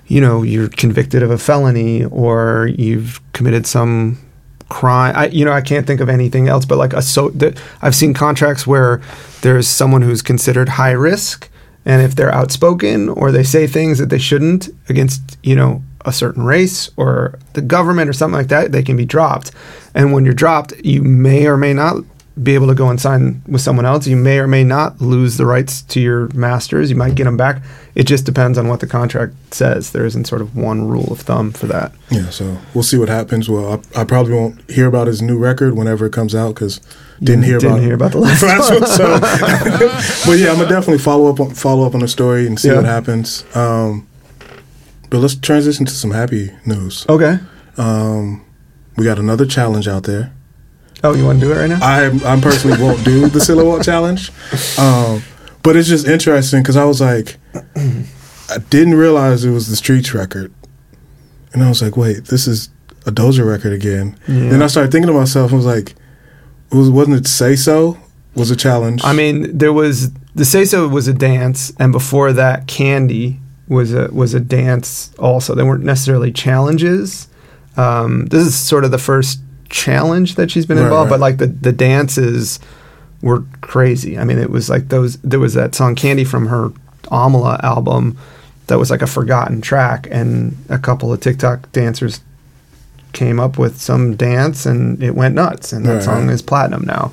[0.06, 4.18] you know, you're convicted of a felony or you've committed some
[4.68, 5.14] crime.
[5.16, 7.32] I you know I can't think of anything else, but like a so
[7.82, 9.00] I've seen contracts where
[9.42, 11.48] there's someone who's considered high risk,
[11.84, 16.12] and if they're outspoken or they say things that they shouldn't against you know a
[16.12, 19.50] certain race or the government or something like that, they can be dropped.
[19.94, 22.04] And when you're dropped, you may or may not
[22.42, 24.06] be able to go and sign with someone else.
[24.06, 26.90] You may or may not lose the rights to your masters.
[26.90, 27.62] You might get them back.
[27.94, 29.92] It just depends on what the contract says.
[29.92, 31.92] There isn't sort of one rule of thumb for that.
[32.10, 33.48] Yeah, so we'll see what happens.
[33.48, 36.78] Well, I, I probably won't hear about his new record whenever it comes out because
[37.22, 38.86] didn't hear Didn't about hear about the last one.
[38.86, 39.18] So,
[40.30, 42.68] but yeah, I'm gonna definitely follow up on follow up on the story and see
[42.68, 42.74] Yeah.
[42.76, 43.44] what happens.
[43.56, 44.06] Um,
[45.08, 47.06] but let's transition to some happy news.
[47.08, 47.38] Okay.
[47.78, 48.44] Um,
[48.98, 50.34] we got another challenge out there.
[51.04, 51.78] Oh, you want to do it right now?
[51.82, 54.30] I I personally won't do the silhouette challenge,
[54.78, 55.22] um,
[55.62, 57.36] but it's just interesting because I was like,
[57.76, 60.52] I didn't realize it was the Streets record,
[61.52, 62.70] and I was like, wait, this is
[63.06, 64.18] a Doja record again.
[64.26, 64.50] Yeah.
[64.50, 65.94] Then I started thinking to myself, I was like,
[66.72, 67.98] was wasn't it Say So
[68.34, 69.04] was a challenge?
[69.04, 73.92] I mean, there was the say so was a dance, and before that, Candy was
[73.92, 75.12] a was a dance.
[75.18, 77.28] Also, they weren't necessarily challenges.
[77.76, 81.18] Um, this is sort of the first challenge that she's been Right, involved, right.
[81.18, 82.58] but like the the dances
[83.22, 84.18] were crazy.
[84.18, 85.16] I mean, it was like those.
[85.18, 86.70] There was that song Candy from her
[87.04, 88.16] Amala album
[88.66, 92.20] that was like a forgotten track, and a couple of TikTok dancers
[93.12, 96.84] came up with some dance and it went nuts and that Right, song is platinum
[96.84, 97.12] now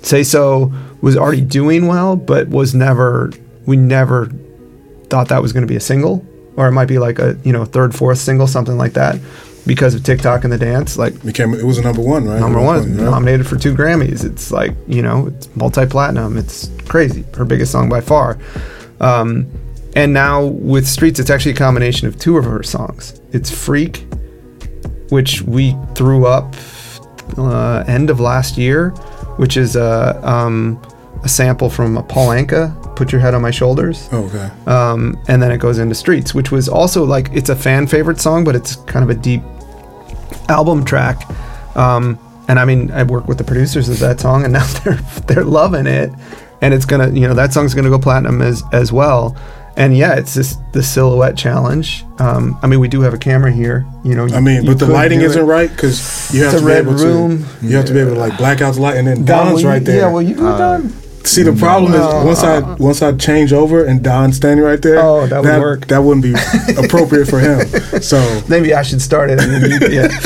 [0.00, 3.30] say so was already doing well but was never
[3.66, 4.30] we never
[5.10, 6.24] thought that was going to be a single
[6.56, 9.16] or it might be like a you know third fourth single something like that
[9.66, 12.40] because of tiktok and the dance like became it was a number one, right?
[12.40, 13.04] number one right?
[13.04, 17.88] nominated for two grammys it's like you know it's multi-platinum it's crazy her biggest song
[17.88, 18.38] by far
[19.00, 19.50] um,
[19.94, 23.20] and now with Streets, it's actually a combination of two of her songs.
[23.32, 24.06] It's Freak,
[25.10, 26.54] which we threw up
[27.36, 28.90] uh, end of last year,
[29.36, 30.80] which is a um,
[31.24, 34.50] a sample from Paul Anka, "Put Your Head on My Shoulders." Oh, okay.
[34.66, 38.18] um, and then it goes into Streets, which was also like it's a fan favorite
[38.18, 39.42] song, but it's kind of a deep
[40.48, 41.26] album track.
[41.76, 44.96] Um, and I mean, I work with the producers of that song, and now they're
[45.26, 46.10] they're loving it,
[46.60, 49.36] and it's gonna, you know, that song's gonna go platinum as as well.
[49.74, 52.04] And yeah, it's just the silhouette challenge.
[52.18, 54.26] Um, I mean, we do have a camera here, you know.
[54.26, 55.46] I mean, but the lighting isn't it.
[55.46, 57.46] right because you have It's to a be red able room.
[57.60, 57.66] to.
[57.66, 59.64] You have to be able to like black out the light, and then Don, Don's
[59.64, 59.96] right there.
[60.02, 60.92] Yeah, well, you do it, Don.
[61.24, 64.98] See, the problem is once I once I change over and Don's standing right there.
[65.00, 65.86] Oh, that would work.
[65.88, 66.34] That wouldn't be
[66.84, 67.60] appropriate for him.
[68.02, 69.38] So Maybe I should start it.
[69.40, 70.08] And you, yeah.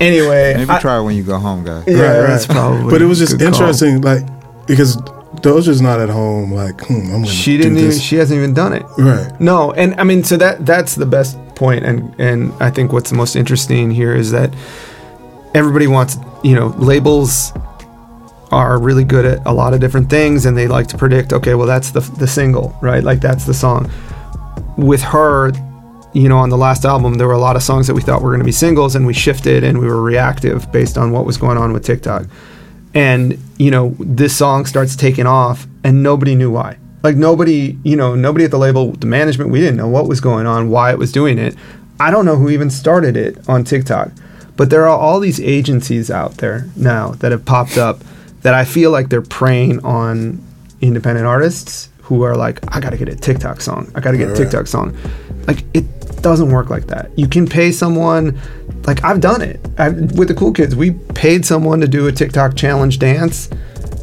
[0.00, 1.84] Anyway, Maybe I- try it when you go home, guys.
[1.86, 2.26] yeah, right, right.
[2.26, 2.90] that's probably.
[2.90, 3.62] but it was just a good call.
[3.62, 4.22] interesting, like
[4.66, 4.96] because
[5.40, 6.52] Doja's not at home.
[6.52, 7.88] Like, hmm, I'm gonna She didn't even.
[7.90, 8.02] this.
[8.02, 8.84] She hasn't even done it.
[8.98, 9.30] right.
[9.40, 13.10] No, and I mean, so that that's the best point, and and I think what's
[13.10, 14.52] the most interesting here is that
[15.54, 17.52] everybody wants, you know, labels
[18.50, 21.54] are really good at a lot of different things, and they like to predict, okay,
[21.54, 23.02] well, that's the the single, right?
[23.02, 23.90] Like that's the song.
[24.76, 25.52] With her,
[26.12, 28.22] you know, on the last album, there were a lot of songs that we thought
[28.22, 31.24] were going to be singles, and we shifted and we were reactive based on what
[31.24, 32.26] was going on with TikTok.
[32.94, 36.78] And you know, this song starts taking off, and nobody knew why.
[37.02, 40.20] Like nobody, you know, nobody at the label, the management, we didn't know what was
[40.20, 41.54] going on, why it was doing it.
[42.00, 44.10] I don't know who even started it on TikTok,
[44.56, 48.02] but there are all these agencies out there now that have popped up
[48.44, 50.40] that I feel like they're preying on
[50.80, 53.90] independent artists who are like, I gotta get a TikTok song.
[53.94, 54.34] I gotta get a.
[54.34, 54.96] TikTok song.
[55.46, 55.84] Like it
[56.22, 57.10] doesn't work like that.
[57.18, 58.38] You can pay someone.
[58.86, 60.76] Like I've done it i with the cool kids.
[60.76, 63.48] We paid someone to do a TikTok challenge dance,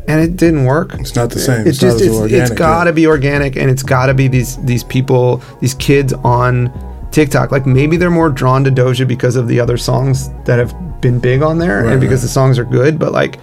[0.08, 0.96] and it didn't work.
[0.96, 1.62] It's not the same.
[1.62, 2.50] It's It's, just it's, organic.
[2.50, 6.14] it's got to be organic, and it's got to be these these people, these kids
[6.14, 6.72] on
[7.12, 7.52] TikTok.
[7.52, 11.20] Like maybe they're more drawn to Doja because of the other songs that have been
[11.20, 12.28] big on there, Right, and because right.
[12.28, 12.98] the songs are good.
[12.98, 13.40] But like,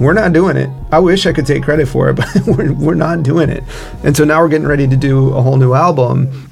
[0.00, 0.68] we're not doing it.
[0.92, 3.62] I wish I could take credit for it, but we're we're not doing it.
[4.04, 6.50] And so now we're getting ready to do a whole new album,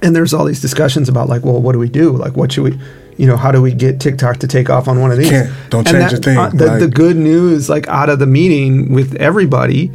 [0.00, 2.10] and there's all these discussions about like, well, what do we do?
[2.12, 2.80] Like, what should we?
[3.18, 5.28] You know, how do we get TikTok to take off on one of these?
[5.30, 5.52] Can't.
[5.70, 6.38] Don't And change a thing.
[6.38, 9.92] uh, the, the good news, like out of the meeting with everybody,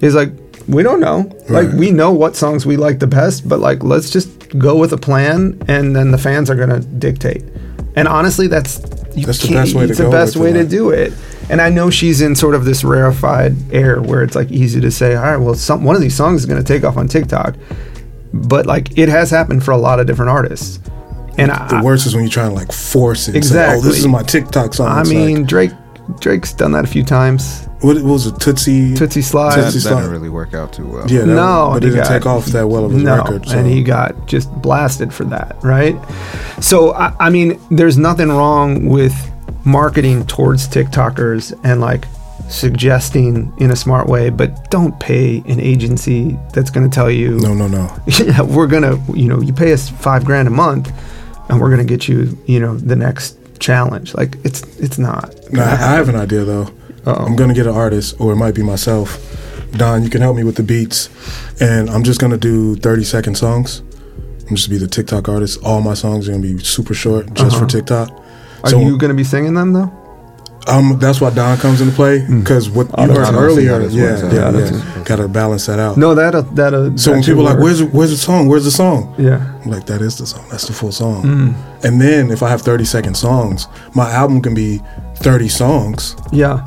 [0.00, 0.32] is like
[0.68, 1.30] we don't know.
[1.48, 4.92] Like we know what songs we like the best, but like let's just go with
[4.92, 7.42] a plan, and then the fans are gonna dictate.
[7.96, 8.78] And honestly, that's
[9.16, 11.12] you That's the can't- best way to it's the best way to do it.
[11.50, 14.90] And I know she's in sort of this rarefied air where it's like easy to
[14.90, 17.56] say, all right, well, some one of these songs is gonna take off on TikTok,
[18.32, 20.78] but like it has happened for a lot of different artists.
[21.38, 23.34] And The I, worst is when you try and like force it.
[23.34, 23.78] and say, Exactly.
[23.78, 24.88] oh, this is my TikTok song.
[24.88, 25.70] I It's mean, like, Drake
[26.20, 27.66] Drake's done that a few times.
[27.82, 28.38] what, what was it?
[28.40, 28.96] Tootsie.
[28.96, 29.56] Tootsie Slide.
[29.56, 31.08] That, Tootsie that didn't really work out too well.
[31.08, 33.16] Yeah, that, No, but he it didn't got- take off that well of his no,
[33.18, 33.46] record.
[33.48, 33.56] So.
[33.58, 35.96] and he got just blasted for that, right?
[36.60, 39.14] So I, I mean, there's nothing wrong with
[39.64, 42.04] marketing towards TikTokers and like
[42.48, 47.38] suggesting in a smart way, but don't pay an agency that's going to tell you,
[47.38, 47.94] no, no, no.
[48.06, 50.90] yeah, we're gonna, you know, you pay us five grand a month,
[51.48, 54.14] and we're gonna get you, you know, the next challenge.
[54.14, 55.34] Like it's it's not.
[55.52, 56.68] No, I, I have an idea though.
[57.06, 57.24] Uh-oh.
[57.24, 59.18] I'm gonna get an artist, or it might be myself.
[59.72, 61.08] Don, you can help me with the beats,
[61.60, 63.82] and I'm just gonna do 30 second songs.
[64.48, 65.60] I'm just be the TikTok artist.
[65.64, 67.60] All my songs are gonna be super short, just Uh-huh.
[67.60, 68.10] for TikTok.
[68.64, 69.90] Are you gonna be singing them though?
[70.68, 74.70] Um, that's why Don comes into play because what you heard earlier, Auto-tune, yeah, yeah,
[74.70, 75.96] yeah, gotta balance that out.
[75.96, 78.46] No, that that uh, so when people are like, "Where's where's the song?
[78.46, 80.46] Where's the song?" yeah, I'm like, "That is the song.
[80.50, 81.84] That's the full song." Mm.
[81.84, 84.80] And then if I have 30 second songs, my album can be
[85.16, 86.62] 30 songs, yeah.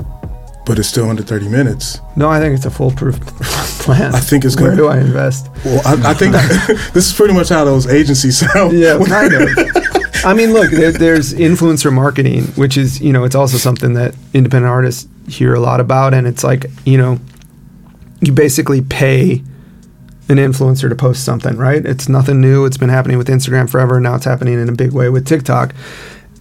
[0.65, 2.01] but it's still under 30 minutes.
[2.15, 3.19] No, I think it's a foolproof
[3.85, 4.15] plan.
[4.15, 5.49] I think it's Where gonna- do I invest?
[5.63, 6.33] Well, I, I think
[6.93, 8.73] this is pretty much how those agencies sound.
[8.77, 10.02] Yeah, kind of.
[10.25, 14.15] I mean, look, there, there's influencer marketing, which is, you know, it's also something that
[14.33, 16.13] independent artists hear a lot about.
[16.13, 17.19] And it's like, you know,
[18.21, 19.43] you basically pay
[20.29, 21.85] an influencer to post something, right?
[21.85, 22.63] It's nothing new.
[22.63, 23.99] It's been happening with Instagram forever.
[23.99, 25.75] Now it's happening in a big way with TikTok.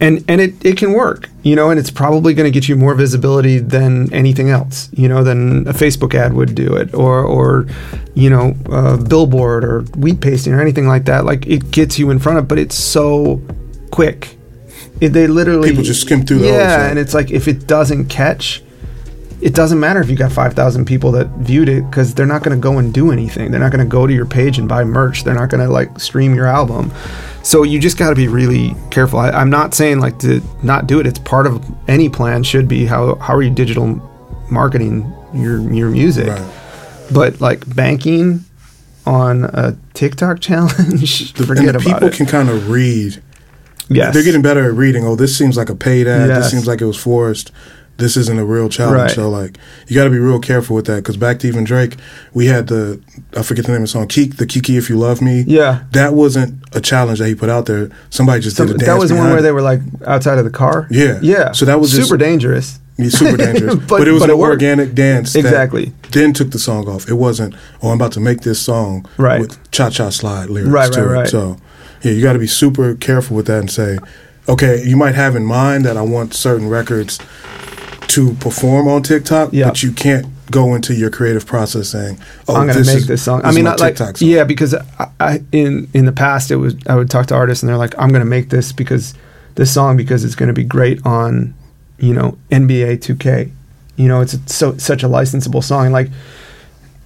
[0.00, 2.76] And, and it, it can work, you know, and it's probably going to get you
[2.76, 7.24] more visibility than anything else, you know, than a Facebook ad would do it or,
[7.24, 7.66] or
[8.14, 11.24] you know, a billboard or wheat pasting or anything like that.
[11.24, 13.40] Like it gets you in front of, but it's so
[13.92, 14.36] quick.
[15.00, 18.06] It, they literally People just skim through those, Yeah, and it's like if it doesn't
[18.06, 18.62] catch,
[19.40, 22.56] it doesn't matter if you got 5,000 people that viewed it because they're not going
[22.56, 23.50] to go and do anything.
[23.50, 25.24] They're not going to go to your page and buy merch.
[25.24, 26.92] They're not going to like stream your album.
[27.42, 29.18] So you just got to be really careful.
[29.18, 31.06] I, I'm not saying like to not do it.
[31.06, 34.00] It's part of any plan should be how, how are you digital
[34.50, 36.28] marketing your, your music.
[36.28, 36.52] Right.
[37.12, 38.44] But like banking
[39.06, 42.14] on a TikTok challenge, forget about people it.
[42.14, 43.20] can kind of read.
[43.94, 45.04] Yes, They're getting better at reading.
[45.04, 46.28] Oh, this seems like a paid ad.
[46.28, 46.38] Yes.
[46.44, 47.50] This seems like it was forced.
[47.98, 48.96] This isn't a real challenge.
[48.96, 49.10] Right.
[49.10, 50.96] So like, you got to be real careful with that.
[50.96, 51.96] Because back to even Drake,
[52.32, 53.00] we had the
[53.36, 55.44] I forget the name of the song, Keek, the Kiki If You Love Me.
[55.46, 55.84] Yeah.
[55.92, 57.90] that wasn't a challenge that he put out there.
[58.10, 58.86] Somebody just So did a dance.
[58.88, 59.42] that was the one where it.
[59.42, 60.88] they were like outside of the car.
[60.90, 61.18] Yeah.
[61.22, 61.52] yeah.
[61.52, 62.78] So that was just- super dangerous.
[62.98, 63.74] It's super dangerous.
[63.88, 65.32] But- but, it was but an it organic dance.
[65.34, 65.92] that Exactly.
[66.12, 67.08] Then took the song off.
[67.08, 69.40] It wasn't, oh, I'm about to make this song Right.
[69.40, 71.12] with cha cha slide lyrics Right, to right, it.
[71.20, 71.28] right.
[71.28, 71.56] So,
[72.02, 73.98] yeah, you got to be super careful with that and say,
[74.48, 77.18] okay, you might have in mind that I want certain records
[78.08, 79.68] to perform on TikTok, Yeah.
[79.68, 83.06] but you can't go into your creative process saying, oh, I'm going to make is,
[83.06, 83.40] this song.
[83.40, 84.12] This I mean, not like song.
[84.18, 87.62] yeah, because I, I in in the past it was I would talk to artists
[87.62, 89.14] and they're like, I'm going to make this because
[89.54, 91.54] this song because it's going to be great on
[91.98, 93.50] you know NBA 2K.
[93.96, 95.84] You know, it's a, so such a licensable song.
[95.86, 96.10] And like,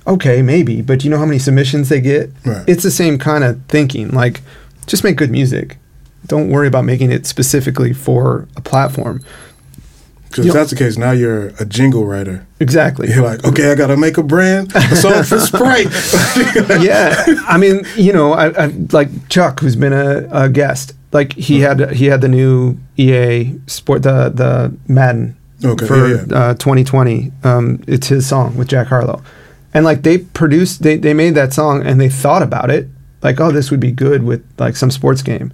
[0.06, 2.30] okay, maybe, but you know how many submissions they get?
[2.44, 2.64] Right.
[2.68, 4.10] It's the same kind of thinking.
[4.10, 4.40] Like,
[4.86, 5.78] just make good music.
[6.26, 9.22] Don't worry about making it specifically for a platform.
[10.28, 12.46] Because if that's the case, now you're a jingle writer.
[12.60, 13.08] Exactly.
[13.08, 15.86] You're like, okay, I got to make a brand, a song for Sprite.
[16.82, 20.94] yeah, I mean, you know, I, I like Chuck, who's been a, a guest.
[21.12, 26.24] Like he had he had the new EA Sport the the Madden Okay, for yeah,
[26.28, 26.36] yeah.
[26.36, 27.32] Uh, 2020.
[27.44, 29.22] Um, it's his song with Jack Harlow,
[29.72, 32.88] and like they produced they they made that song and they thought about it
[33.26, 35.52] like oh this would be good with like some sports game,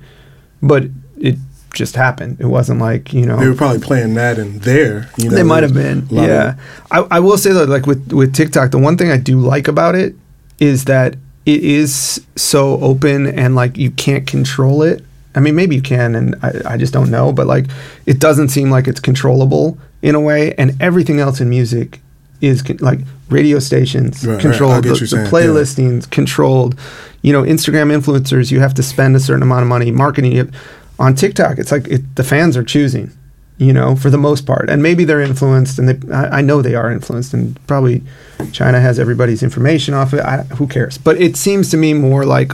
[0.62, 0.84] but
[1.16, 1.36] it
[1.74, 2.36] just happened.
[2.38, 5.08] It wasn't like you know They were probably playing Madden there.
[5.16, 5.98] You know, they might have been.
[6.00, 6.56] of- Yeah.
[6.90, 9.68] I, I will say though, like with, with TikTok, the one thing I do like
[9.68, 10.14] about it
[10.58, 15.02] is that it is so open and like you can't control it.
[15.34, 17.64] I mean, maybe you can, and I, I just don't know, but like
[18.04, 20.52] it doesn't seem like it's controllable in a way.
[20.58, 22.00] And everything else in music
[22.42, 24.42] is con- like radio stations Right, right.
[24.42, 26.00] Controlled, get the, the saying, yeah.
[26.10, 26.78] controlled.
[27.22, 30.50] You know, Instagram influencers, you have to spend a certain amount of money marketing it.
[30.98, 33.10] On TikTok, it's like it, the fans are choosing
[33.58, 34.68] you know, for the most part.
[34.68, 38.02] And maybe they're influenced, and they, I, I know they are influenced, and probably
[38.50, 40.24] China has everybody's information off of it.
[40.24, 40.98] I, who cares?
[40.98, 42.50] But it seems to me more like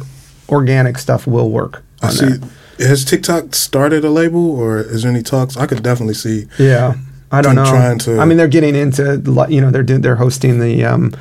[0.50, 1.82] organic stuff will work.
[2.02, 2.26] I see.
[2.26, 2.50] that.
[2.80, 5.56] Has TikTok started a label, or is there any talks?
[5.56, 6.44] I could definitely see.
[6.58, 6.94] Yeah,
[7.32, 7.64] I don't know.
[7.64, 11.14] trying to- I mean, they're getting into, you know, they're they're hosting the, um,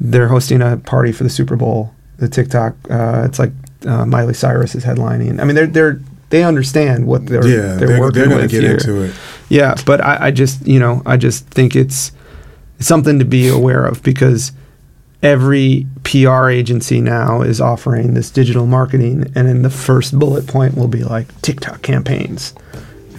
[0.00, 1.94] they're hosting a party for the Super Bowl.
[2.18, 3.50] The TikTok, uh, it's like
[3.86, 5.40] uh, Miley Cyrus is headlining.
[5.40, 6.00] I mean, they're they're
[6.30, 8.72] they understand what they're yeah, they're, they're, working they're going to with get here.
[8.74, 9.14] into it.
[9.48, 12.12] Yeah, but I, I just you know I just think it's
[12.78, 14.52] something to be aware of because
[15.22, 20.76] every PR agency now is offering this digital marketing, and then the first bullet point
[20.76, 22.54] will be like TikTok campaigns.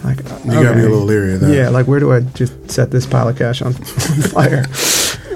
[0.03, 1.53] Like You got to be a little leery of that.
[1.53, 3.73] Yeah, like where do I just set this pile of cash on
[4.34, 4.65] fire?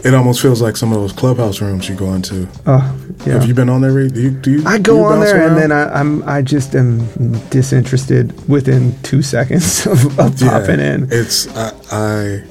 [0.03, 2.47] It almost feels like some of those clubhouse rooms you go into.
[2.65, 3.33] Oh, yeah.
[3.33, 3.91] Have you been on there?
[3.91, 4.13] Reed?
[4.13, 4.31] Do you?
[4.31, 6.99] Do you I go you on there and then I, I'm I just am
[7.49, 11.07] disinterested within two seconds of, of Yeah, popping in.
[11.11, 12.43] It's I, I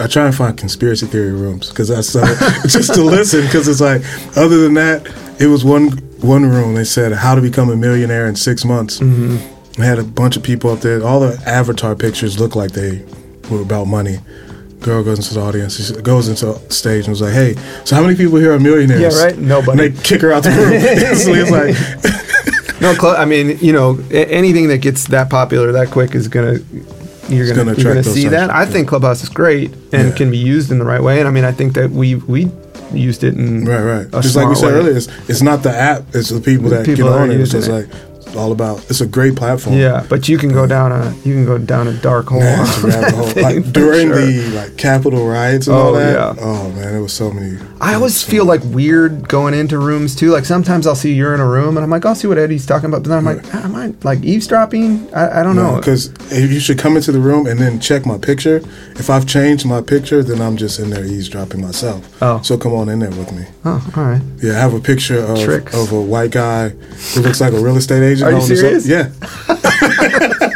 [0.00, 2.24] I try and find conspiracy theory rooms because that's uh,
[2.68, 4.02] just to listen because it's like
[4.36, 5.06] other than that
[5.40, 5.88] it was one
[6.20, 9.00] one room they said how to become a millionaire in six months.
[9.00, 9.80] Mm-hmm.
[9.80, 11.02] They had a bunch of people up there.
[11.04, 13.04] All the avatar pictures looked like they
[13.50, 14.18] were about money.
[14.80, 15.76] Girl goes into the audience.
[15.76, 19.00] She goes into stage and was like, "Hey, so how many people here are millionaires?"
[19.16, 19.36] Yeah, right?
[19.38, 19.86] Nobody.
[19.86, 20.72] And they kick her out the room.
[20.72, 26.28] It's like, No, I mean, you know, anything that gets that popular that quick is
[26.28, 26.58] gonna
[27.28, 28.50] you're gonna, gonna you're gonna see that.
[28.50, 28.72] I people.
[28.72, 30.14] think Clubhouse is great and Yeah.
[30.14, 31.18] can be used in the right way.
[31.18, 32.48] And I mean, I think that we we
[32.92, 34.22] used it in Right, right.
[34.22, 34.72] Just like we said way.
[34.74, 37.40] earlier, it's, it's not the app; it's the people that People get on it.
[37.40, 37.72] It's just it.
[37.72, 38.78] like it's all about.
[38.90, 39.76] It's a great platform.
[39.76, 42.40] Yeah, but you can go down a you can go down a dark hole.
[42.40, 42.58] Man,
[43.04, 43.32] a hole.
[43.42, 44.26] Like during sure.
[44.26, 46.12] the like Capitol riots and Oh, all that.
[46.12, 46.34] yeah.
[46.42, 47.58] Oh man, there was so many.
[47.80, 50.30] I always feel uh, like weird going into rooms too.
[50.30, 52.66] Like sometimes I'll see you're in a room and I'm like, I'll see what Eddie's
[52.66, 53.02] talking about.
[53.02, 55.14] But then I'm like, ah, am I like eavesdropping?
[55.14, 55.76] I, I don't know.
[55.76, 58.56] because you should come into the room and then check my picture.
[58.96, 62.20] If I've changed my picture, then I'm just in there eavesdropping myself.
[62.22, 62.40] Oh.
[62.42, 63.44] so come on in there with me.
[63.64, 64.22] Oh, all right.
[64.42, 65.74] Yeah, I have a picture of, Tricks.
[65.74, 68.17] of a white guy who looks like a real estate agent.
[68.22, 68.86] Are you serious?
[68.86, 69.10] Yeah.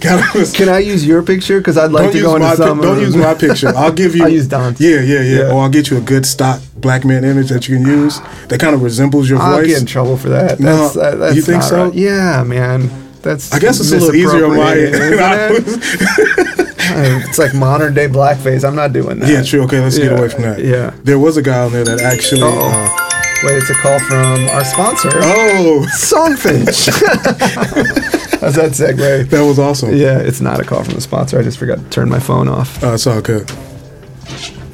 [0.00, 1.58] Got him- Can I use your picture?
[1.58, 3.68] Because I'd like don't to use go into my pi- don't use my picture.
[3.68, 4.22] I'll give you.
[4.24, 4.80] I'll use Don's.
[4.80, 5.52] Yeah, yeah, yeah, Yeah.
[5.52, 8.60] Or I'll get you a good stock black man image that you can use that
[8.60, 9.46] kind of resembles your voice.
[9.46, 9.66] I'll voice.
[9.68, 10.60] get in trouble for that.
[10.60, 11.84] No, That's, uh, that's you think so?
[11.86, 11.94] right.
[11.94, 12.90] Yeah, man.
[13.22, 13.52] That's.
[13.52, 14.92] I guess it's a little easier on my end.
[14.92, 15.82] misappropriating, isn't
[16.68, 17.28] it?
[17.28, 18.66] It's like modern day blackface.
[18.66, 19.28] I'm not doing that.
[19.28, 19.62] yeah, true.
[19.64, 20.60] Okay, let's get away from that.
[20.64, 20.92] yeah.
[21.02, 22.42] there was a guy on there that actually.
[22.44, 22.88] Uh,
[23.44, 26.88] Wait, it's a call from our sponsor, oh, Songfinch.
[28.40, 29.30] How's that segue?
[29.30, 29.94] that was awesome.
[29.94, 31.38] Yeah, it's not a call from the sponsor.
[31.38, 32.82] I just forgot to turn my phone off.
[32.82, 33.48] Uh, it's all good.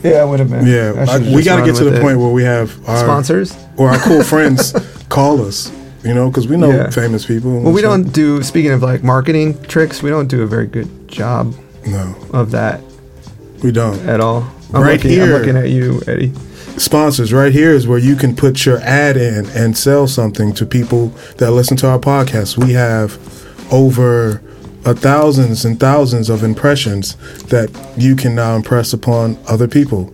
[0.02, 0.66] Yeah, it would have been.
[0.66, 2.00] Yeah, I I- we got to get to the it.
[2.00, 3.54] point where we have our sponsors.
[3.76, 4.72] or our cool friends
[5.10, 5.70] call us.
[6.02, 6.88] You know, because we know Yeah.
[6.90, 7.60] famous people.
[7.60, 8.42] Well, we so- don't do.
[8.42, 11.54] Speaking of like marketing tricks, we don't do a very good job
[11.86, 12.80] No, of that
[13.62, 13.98] we don't.
[14.08, 14.46] at all.
[14.72, 16.32] I'm Right looking, I'm looking at you, Eddie.
[16.76, 20.66] Sponsors right here is where you can put your ad in and sell something to
[20.66, 21.08] people
[21.38, 22.56] that listen to our podcast.
[22.62, 23.18] We have
[23.72, 24.42] over
[24.84, 30.12] a thousands and thousands of impressions that you can now impress upon other people.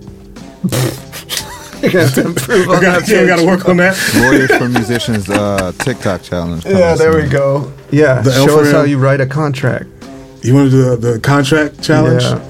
[1.83, 3.09] You're gonna improve on I got, that.
[3.09, 3.97] yeah, got to work on that.
[4.17, 6.65] Lawyers for Musicians uh, TikTok challenge.
[6.65, 7.73] coming Yeah, there we go.
[7.91, 8.73] Yeah, The show us L4M.
[8.73, 9.87] how you write a contract.
[10.43, 12.23] You want to do the, the contract challenge?
[12.23, 12.47] Yeah.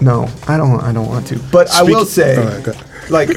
[0.00, 0.80] No, I don't.
[0.80, 1.38] I don't want to.
[1.50, 2.72] But I will say, All right, go-
[3.10, 3.28] like,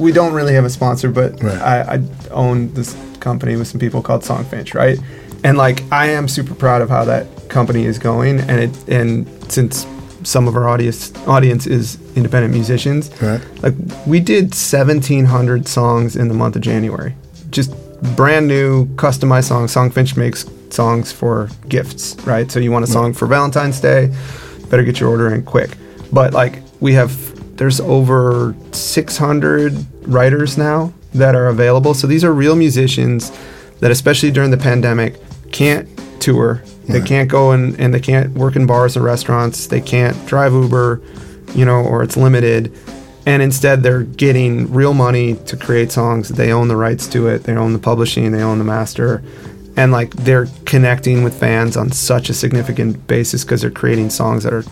[0.00, 1.58] we don't really have a sponsor, but Right.
[1.60, 4.98] I, I own this company with some people called Songfinch, right?
[5.44, 9.26] And like, I am super proud of how that company is going, and it and
[9.52, 9.86] since
[10.22, 13.40] some of our audience audience is independent musicians, Right.
[13.62, 13.74] like
[14.06, 17.14] we did 1,700 songs in the month of January,
[17.50, 17.72] just
[18.16, 19.72] brand new customized songs.
[19.74, 22.50] Songfinch makes songs for gifts, right?
[22.50, 24.10] So you want a song for Valentine's Day,
[24.70, 25.70] better get your order in quick.
[26.12, 27.12] But like we have,
[27.60, 31.92] there's over 600 writers now that are available.
[31.92, 33.30] So these are real musicians
[33.80, 35.20] that, especially during the pandemic,
[35.52, 35.86] can't
[36.22, 36.62] tour.
[36.88, 39.66] They can't go and, and they can't work in bars and restaurants.
[39.66, 41.02] They can't drive Uber,
[41.54, 42.72] you know, or it's limited.
[43.26, 46.30] And instead, they're getting real money to create songs.
[46.30, 47.42] They own the rights to it.
[47.42, 48.32] They own the publishing.
[48.32, 49.22] They own the master.
[49.76, 54.44] And like they're connecting with fans on such a significant basis because they're creating songs
[54.44, 54.64] that are,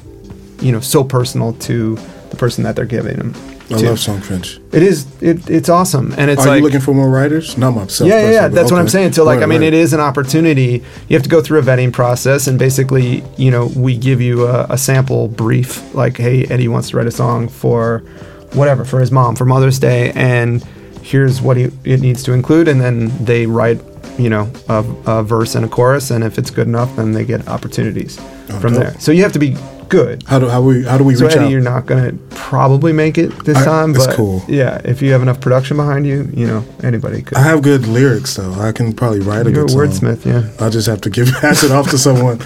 [0.63, 1.99] you know, so personal to
[2.31, 3.35] the person that they're giving them.
[3.71, 3.87] I to.
[3.87, 4.61] love Songfinch.
[4.75, 5.07] It is.
[5.23, 7.59] It, it's awesome, and it's Are like you looking for more writers?
[7.59, 8.09] Not myself.
[8.09, 8.49] yeah, yeah, yeah.
[8.49, 9.13] That's what I'm saying.
[9.13, 9.69] So, like, Right, I mean, right.
[9.69, 10.83] it is an opportunity.
[11.09, 14.47] You have to go through a vetting process, and basically, you know, we give you
[14.47, 17.99] a, a sample brief, like, hey, Eddie wants to write a song for
[18.55, 20.65] whatever for his mom for Mother's Day, and
[21.03, 23.81] here's what he, it needs to include, and then they write,
[24.19, 27.25] you know, a, a verse and a chorus, and if it's good enough, then they
[27.27, 28.19] get opportunities
[28.51, 28.83] Oh, from dope.
[28.83, 28.99] there.
[29.01, 29.57] So you have to be
[29.89, 30.23] good.
[30.25, 31.51] How do how we how do we So reach Eddie, out?
[31.51, 34.43] you're not gonna probably make it this I- time, that's but cool.
[34.49, 37.37] yeah, if you have enough production behind you, you know, anybody could.
[37.39, 38.53] I have good lyrics though.
[38.55, 40.11] I can probably write a You're a good song.
[40.11, 40.65] wordsmith, yeah.
[40.65, 42.39] I just have to give pass it off to someone.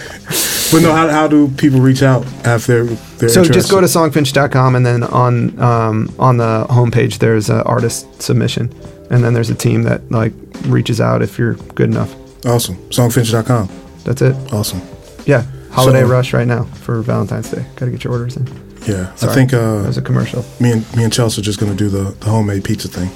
[0.72, 4.74] But no, how, how do people reach out after they're So just go to songfinch.com
[4.74, 8.72] and then on um, on the homepage there's an artist submission,
[9.10, 10.32] and then there's a team that like
[10.66, 12.14] reaches out if you're good enough.
[12.46, 13.68] awesome songfinch.com.
[14.04, 14.34] That's it.
[14.52, 14.80] Awesome.
[15.26, 17.64] Yeah, holiday So- rush right now for Valentine's Day.
[17.76, 18.46] Got to get your orders in.
[18.86, 20.44] Yeah, Sorry, I think that uh, was a commercial.
[20.60, 23.10] me and me and Chelsea are just gonna do the, the homemade pizza thing.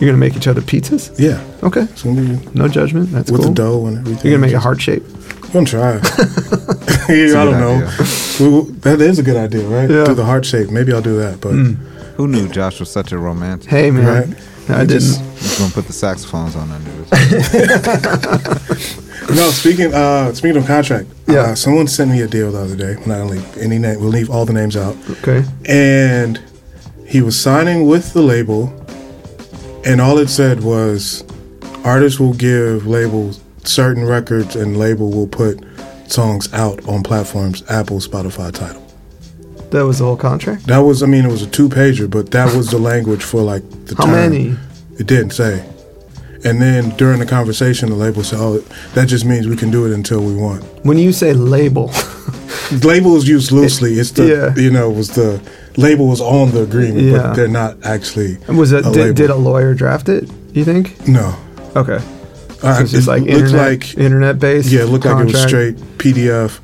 [0.00, 1.10] You're gonna make each other pizzas.
[1.18, 3.10] Yeah, Okay, it's gonna be no judgment.
[3.10, 3.48] That's with cool.
[3.50, 4.30] the dough and everything.
[4.30, 5.02] You're gonna make a heart shape.
[5.42, 5.94] I'm gonna try.
[5.94, 5.98] yeah,
[7.40, 7.82] I don't know.
[7.84, 8.06] idea.
[8.38, 9.90] We- we- that is a good idea, right?
[9.90, 10.04] Yeah.
[10.04, 10.70] Do the heart shape.
[10.70, 11.40] Maybe I'll do that.
[11.40, 11.54] But
[12.16, 13.68] Who knew Josh was such a romantic?
[13.68, 14.38] Hey man, Right.
[14.68, 15.00] No, I You didn't.
[15.00, 17.10] just- He's gonna put the saxophones on under this.
[19.30, 21.40] no, speaking uh, speaking of contract, Yeah.
[21.40, 22.96] uh, someone sent me a deal the other day.
[22.96, 24.00] We're not gonna leave any name.
[24.00, 24.96] We'll leave all the names out.
[25.10, 25.44] Okay.
[25.66, 26.40] and
[27.06, 28.72] he was signing with the label
[29.86, 31.24] and all it said was
[31.84, 35.64] artists will give labels certain records and label will put
[36.06, 38.82] songs out on platforms apple spotify Tidal
[39.70, 40.66] That was the whole contract.
[40.66, 43.40] that was i mean it was a two pager but that was the language for
[43.40, 44.12] like the How term.
[44.12, 44.56] many?
[44.98, 45.64] It didn't say
[46.44, 48.58] and then during the conversation the label said oh
[48.94, 51.90] that just means we can do it until we want When you say label,
[52.84, 54.54] label is used loosely it's the Yeah.
[54.62, 55.40] you know was the
[55.76, 57.18] label was on the agreement Yeah.
[57.22, 60.28] but they're not actually was it did, did a lawyer draft it?
[60.52, 61.06] You think?
[61.08, 61.34] no
[61.76, 61.98] Okay.
[62.62, 64.68] Uh, it's it like looked internet, like internet based.
[64.70, 66.58] yeah, it looked like it was straight PDF.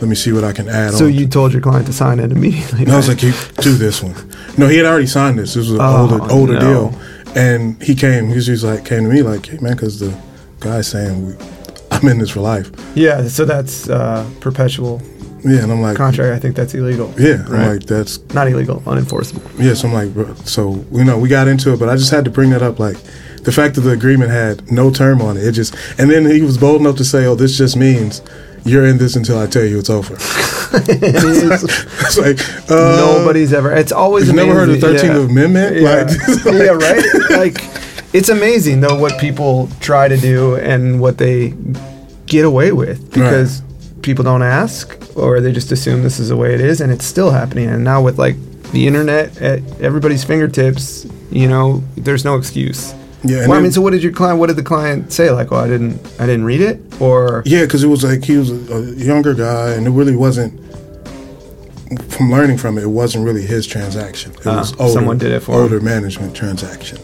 [0.00, 0.98] Let me see what I can add on.
[0.98, 1.14] So on.
[1.14, 2.82] you told your client to sign it immediately.
[2.84, 4.14] and I was like, you do this one.
[4.56, 5.54] No, he had already signed this.
[5.54, 6.60] This was an Oh, older older no.
[6.60, 7.00] deal,
[7.34, 8.28] and he came.
[8.28, 10.16] He was just like came to me like, hey man, because the
[10.60, 11.34] guy's saying we,
[11.90, 12.70] I'm in this for life.
[12.94, 13.26] yeah.
[13.28, 15.00] So that's uh, perpetual
[15.44, 16.32] Yeah, and I'm like, contract.
[16.34, 17.12] I think that's illegal.
[17.18, 17.68] yeah, I'm Right.
[17.72, 19.42] like that's Not illegal, unenforceable.
[19.58, 19.74] yeah.
[19.74, 22.24] So I'm like, bro, so you know, we got into it, but I just had
[22.24, 22.96] to bring that up, like.
[23.42, 26.42] The fact that the agreement had no term on it, it just, and then he
[26.42, 28.22] was bold enough to say, "Oh, this just means
[28.64, 30.14] you're in this until I tell you it's over."
[30.74, 33.72] it's like uh, Nobody's ever.
[33.72, 34.26] It's always.
[34.26, 35.42] You've never heard of the amazing- Thirteenth yeah.
[35.44, 35.76] Amendment?
[35.76, 36.50] Yeah.
[36.50, 37.04] Like, yeah, right.
[37.30, 41.54] Like, it's amazing though what people try to do and what they
[42.26, 43.62] get away with because
[44.02, 47.04] people don't ask or they just assume this is the way it is, and it's
[47.04, 47.68] still happening.
[47.68, 48.36] And now with like
[48.72, 52.94] the internet at everybody's fingertips, you know, there's no excuse.
[53.24, 54.38] Yeah, and Well, I mean, so what did your client?
[54.40, 55.30] What did the client say?
[55.30, 58.36] Like, oh, I didn't, I didn't read it, or Yeah, because it was like he
[58.36, 60.58] was a, younger guy, and it really wasn't
[62.08, 64.32] from learning from it, it wasn't really his transaction.
[64.32, 65.60] It Ah, was older, someone did it for him.
[65.62, 66.98] older management transaction.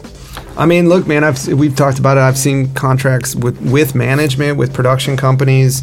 [0.56, 2.20] I mean, look, man, I've we've talked about it.
[2.20, 5.82] I've seen contracts with with management, with production companies,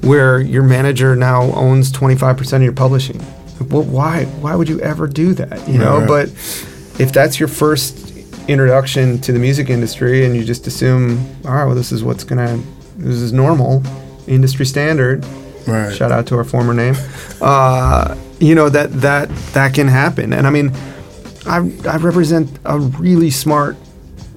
[0.00, 3.20] where your manager now owns twenty five percent of your publishing.
[3.68, 4.24] Well, why?
[4.40, 5.68] Why would you ever do that?
[5.68, 6.08] You know, Right.
[6.08, 6.28] but
[7.00, 8.07] if that's your first
[8.48, 12.24] introduction to the music industry, and you just assume, all right, well, this is what's
[12.24, 12.60] gonna,
[12.96, 13.82] this is normal,
[14.26, 15.24] industry standard.
[15.66, 15.94] Right.
[15.94, 16.94] Shout out to our former name.
[17.40, 20.72] Uh, you know that that that can happen, and I mean,
[21.46, 23.76] I I represent a really smart,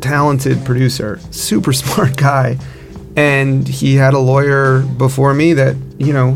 [0.01, 2.57] talented producer, super smart guy,
[3.15, 6.35] and he had a lawyer before me that you know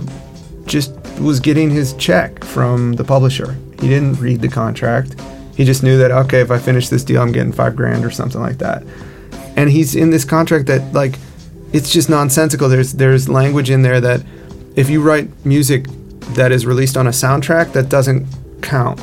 [0.66, 3.58] just was getting his check from the publisher.
[3.80, 5.16] He didn't read the contract.
[5.56, 8.12] He just knew that okay, if I finish this deal, I'm getting five grand or
[8.12, 8.84] something like that.
[9.56, 11.18] And he's in this contract that like
[11.72, 12.70] it's just nonsensical.
[12.70, 14.24] There's there's language in there that
[14.76, 15.86] if you write music
[16.36, 18.28] that is released on a soundtrack, that doesn't
[18.62, 19.00] count.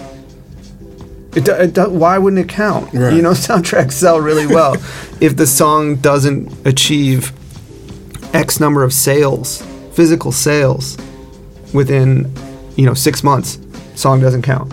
[1.35, 2.93] It, it why wouldn't it count?
[2.93, 3.15] Right.
[3.15, 4.75] You know, soundtracks sell really well.
[5.21, 7.33] if the song doesn't achieve
[8.35, 10.99] X number of sales, physical sales,
[11.73, 12.33] within,
[12.77, 13.59] you know, six months,
[13.95, 14.73] song doesn't count.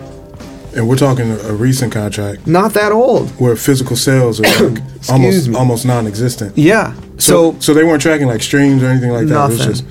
[0.76, 3.28] And we're talking a, recent contract Not that old.
[3.40, 5.54] where physical sales are like almost me.
[5.56, 6.56] almost non-existent.
[6.56, 6.94] Yeah.
[7.18, 9.44] So, So, so they weren't tracking like streams or anything like that.
[9.46, 9.72] It was Nothing.
[9.74, 9.84] just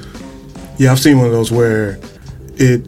[0.80, 2.00] yeah, I've seen one of those where
[2.56, 2.84] it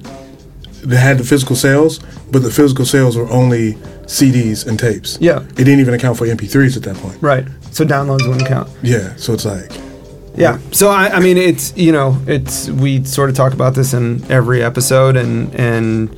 [0.83, 1.99] they had the physical sales,
[2.31, 3.73] but the physical sales were only
[4.07, 5.17] CDs and tapes.
[5.21, 5.39] Yeah.
[5.41, 7.17] it didn't even account for MP3s at that point.
[7.21, 7.45] right.
[7.71, 8.69] So downloads wouldn't count.
[8.81, 9.71] Yeah, so it's like
[10.35, 10.59] Yeah.
[10.71, 14.23] So I, I mean, it's you know, it's we sort of talk about this in
[14.31, 16.09] every episode, and and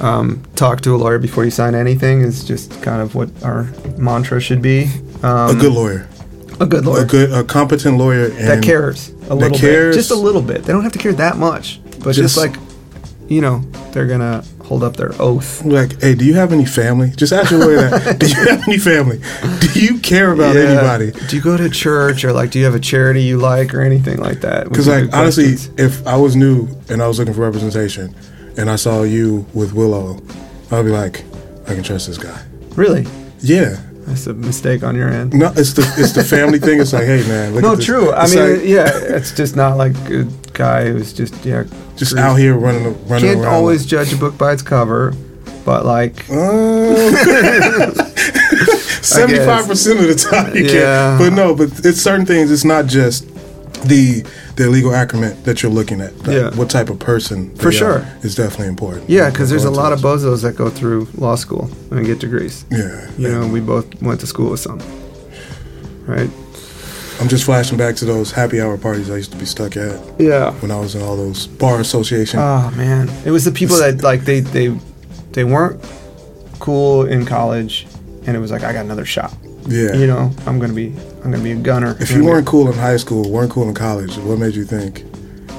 [0.00, 3.64] um, talk to a lawyer before you sign anything is just kind of what our
[3.96, 4.84] mantra should be.
[5.22, 6.08] Um, a good lawyer,
[6.60, 9.94] a good lawyer a good, a competent lawyer, and that cares a little cares.
[9.96, 10.64] bit, just a little bit.
[10.64, 12.56] They don't have to care that much, but just, Just- like,
[13.28, 13.60] you know,
[13.92, 15.64] they're gonna hold up their oath.
[15.64, 17.10] Like, hey, do you have any family?
[17.16, 18.18] Just ask your lawyer that.
[18.20, 19.20] do you have any family?
[19.60, 20.62] Do you care about Yeah.
[20.62, 21.12] anybody?
[21.28, 23.80] Do you go to church or like, do you have a charity you like or
[23.80, 24.68] anything like that?
[24.68, 28.14] Because like honestly, if I was new and I was looking for representation,
[28.56, 30.20] and I saw you with Willow,
[30.70, 31.24] I'd be like,
[31.68, 32.42] I can trust this guy.
[32.74, 33.06] really,
[33.40, 33.76] Yeah.
[34.06, 35.32] that's a mistake on your end.
[35.34, 36.80] No, it's the it's the family thing.
[36.80, 38.12] It's like, hey man, look No, true.
[38.12, 41.64] I mean, like, yeah, it's just not like a guy who's just yeah.
[41.96, 43.54] just cruise- out here running running Can't around.
[43.54, 45.12] always judge a book by its cover,
[45.64, 47.92] but like, uh,
[49.02, 50.70] Seventy five percent of the time you Yeah.
[50.70, 51.18] can.
[51.18, 52.50] But no, but it's certain things.
[52.50, 53.24] It's not just
[53.88, 54.24] the
[54.56, 56.12] the legal acumen that you're looking at.
[56.26, 56.50] Yeah.
[56.54, 57.54] What type of person?
[57.56, 58.06] For sure.
[58.22, 59.08] is definitely important.
[59.10, 62.64] yeah, because there's a lot of bozos that go through law school and get degrees.
[62.70, 63.10] Yeah.
[63.18, 64.80] You know, we both went to school with some,
[66.06, 66.30] right?
[67.18, 69.98] I'm just flashing back to those happy hour parties I used to be stuck at
[70.20, 70.50] Yeah.
[70.60, 72.38] when I was in all those bar association.
[72.40, 74.68] Oh man, it was the people that like they they
[75.32, 75.80] they weren't
[76.58, 77.86] cool in college,
[78.26, 79.32] and it was like I got another shot.
[79.68, 79.94] Yeah.
[79.94, 80.94] You know, I'm gonna be
[81.24, 81.96] I'm gonna be a gunner.
[82.00, 85.04] If you weren't cool in high school, weren't cool in college, what made you think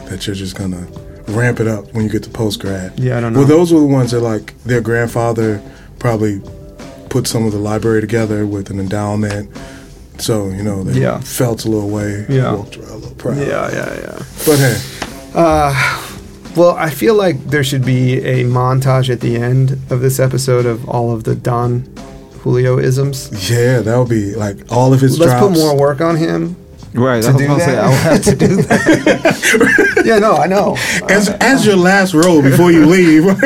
[0.10, 0.88] that you're just gonna
[1.30, 2.98] ramp it up when you get to post grad?
[3.00, 3.40] Yeah, I don't know.
[3.40, 5.62] Well, those were the ones that like their grandfather
[6.00, 6.42] probably
[7.10, 9.50] put some of the library together with an endowment.
[10.20, 11.20] So you know they Yeah.
[11.20, 12.54] felt a little way, Yeah.
[12.54, 13.38] walked around a little proud.
[13.38, 14.20] Yeah, yeah, yeah.
[14.46, 14.78] But hey,
[15.36, 16.04] uh,
[16.56, 20.66] Well, I feel like there should be a montage at the end of this episode
[20.66, 21.84] of all of the Don
[22.48, 23.30] Julio isms.
[23.52, 25.48] yeah, that would be like all of his Let's drops.
[25.48, 26.56] put more work on him.
[26.94, 27.84] Right, To I do gonna say that?
[27.84, 29.88] I would have to do that.
[30.08, 30.78] Yeah, no, I know.
[31.10, 33.24] as as your last role before you leave.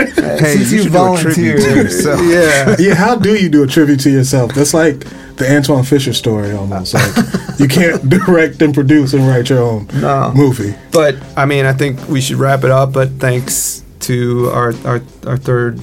[0.41, 2.21] Hey, Since you you should do a tribute to volunteered, yourself.
[2.23, 2.75] yeah.
[2.79, 4.53] yeah, how do you do a tribute to yourself?
[4.53, 4.99] That's like
[5.37, 6.93] the Antwone Fisher story almost.
[6.93, 7.13] Like
[7.59, 10.31] you can't direct and produce and write your own No.
[10.35, 10.73] movie.
[10.91, 12.93] But I mean, I think we should wrap it up.
[12.93, 15.79] But thanks to our our, our third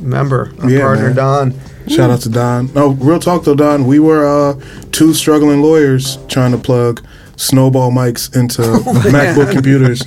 [0.00, 1.16] member, our Yeah, partner man.
[1.16, 1.54] Don.
[1.88, 2.72] Shout out to Don.
[2.74, 3.86] No, real talk though, Don.
[3.86, 4.60] We were uh,
[4.92, 7.04] two struggling lawyers trying to plug
[7.36, 8.62] snowball mics into
[9.10, 10.02] MacBook computers.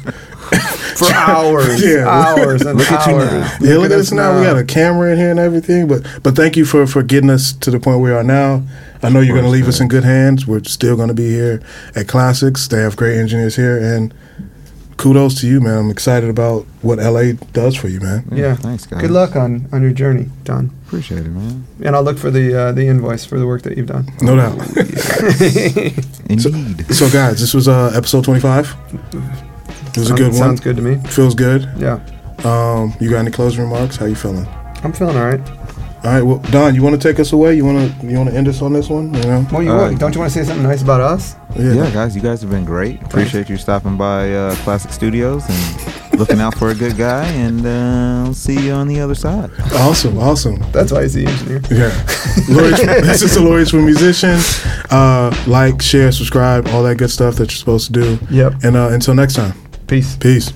[0.97, 2.07] for hours, Yeah.
[2.07, 3.07] hours, and Look hours.
[3.07, 3.57] at you now.
[3.61, 4.37] Yeah, look at us now.
[4.39, 5.87] We got a camera in here and everything.
[5.87, 8.63] But but thank you for for getting us to the point we are now.
[9.01, 10.45] I know you're going to course, leave us in good hands.
[10.47, 11.61] We're still going to be here
[11.95, 12.67] at Classics.
[12.67, 14.13] They have great engineers here, and
[14.99, 15.77] kudos to you, man.
[15.77, 18.25] I'm excited about what LA does for you, man.
[18.31, 18.55] Yeah.
[18.55, 19.01] Thanks, guys.
[19.01, 20.69] Good luck on on your journey, Don.
[20.85, 21.65] Appreciate it, man.
[21.81, 24.05] And I'll look for the uh, the invoice for the work that you've done.
[24.21, 24.57] No doubt.
[26.29, 26.93] Indeed.
[26.93, 28.75] so, guys, this was uh, episode 25.
[29.87, 30.33] It was a good one.
[30.33, 30.95] Sounds good to me.
[31.07, 31.67] Feels good.
[31.77, 31.99] Yeah,
[32.43, 33.95] Um, you got any closing remarks?
[33.95, 34.45] How you feeling?
[34.83, 35.58] I'm feeling all right.
[36.01, 37.55] All right, well, Don, you want to take us away?
[37.55, 39.13] You want to you want to end us on this one?
[39.13, 39.47] You know?
[39.51, 39.99] Well, you uh, would.
[39.99, 41.35] Don't you want to say something nice about us?
[41.57, 41.73] Yeah.
[41.73, 43.01] yeah guys, you guys have been great.
[43.01, 43.49] Appreciate Thanks.
[43.49, 47.25] you stopping by uh, Classic Studios and looking out for a good guy.
[47.25, 49.51] And uh, I'll see you on the other side.
[49.73, 50.59] Awesome, awesome.
[50.71, 51.61] That's why he's the engineer.
[51.69, 51.89] Yeah,
[53.01, 54.63] this is the lawyers for musicians.
[54.89, 58.19] Uh, like, share, subscribe, all that good stuff that you're supposed to do.
[58.31, 58.63] Yep.
[58.63, 59.53] And uh, until next time.
[59.87, 60.15] Peace.
[60.15, 60.53] Peace.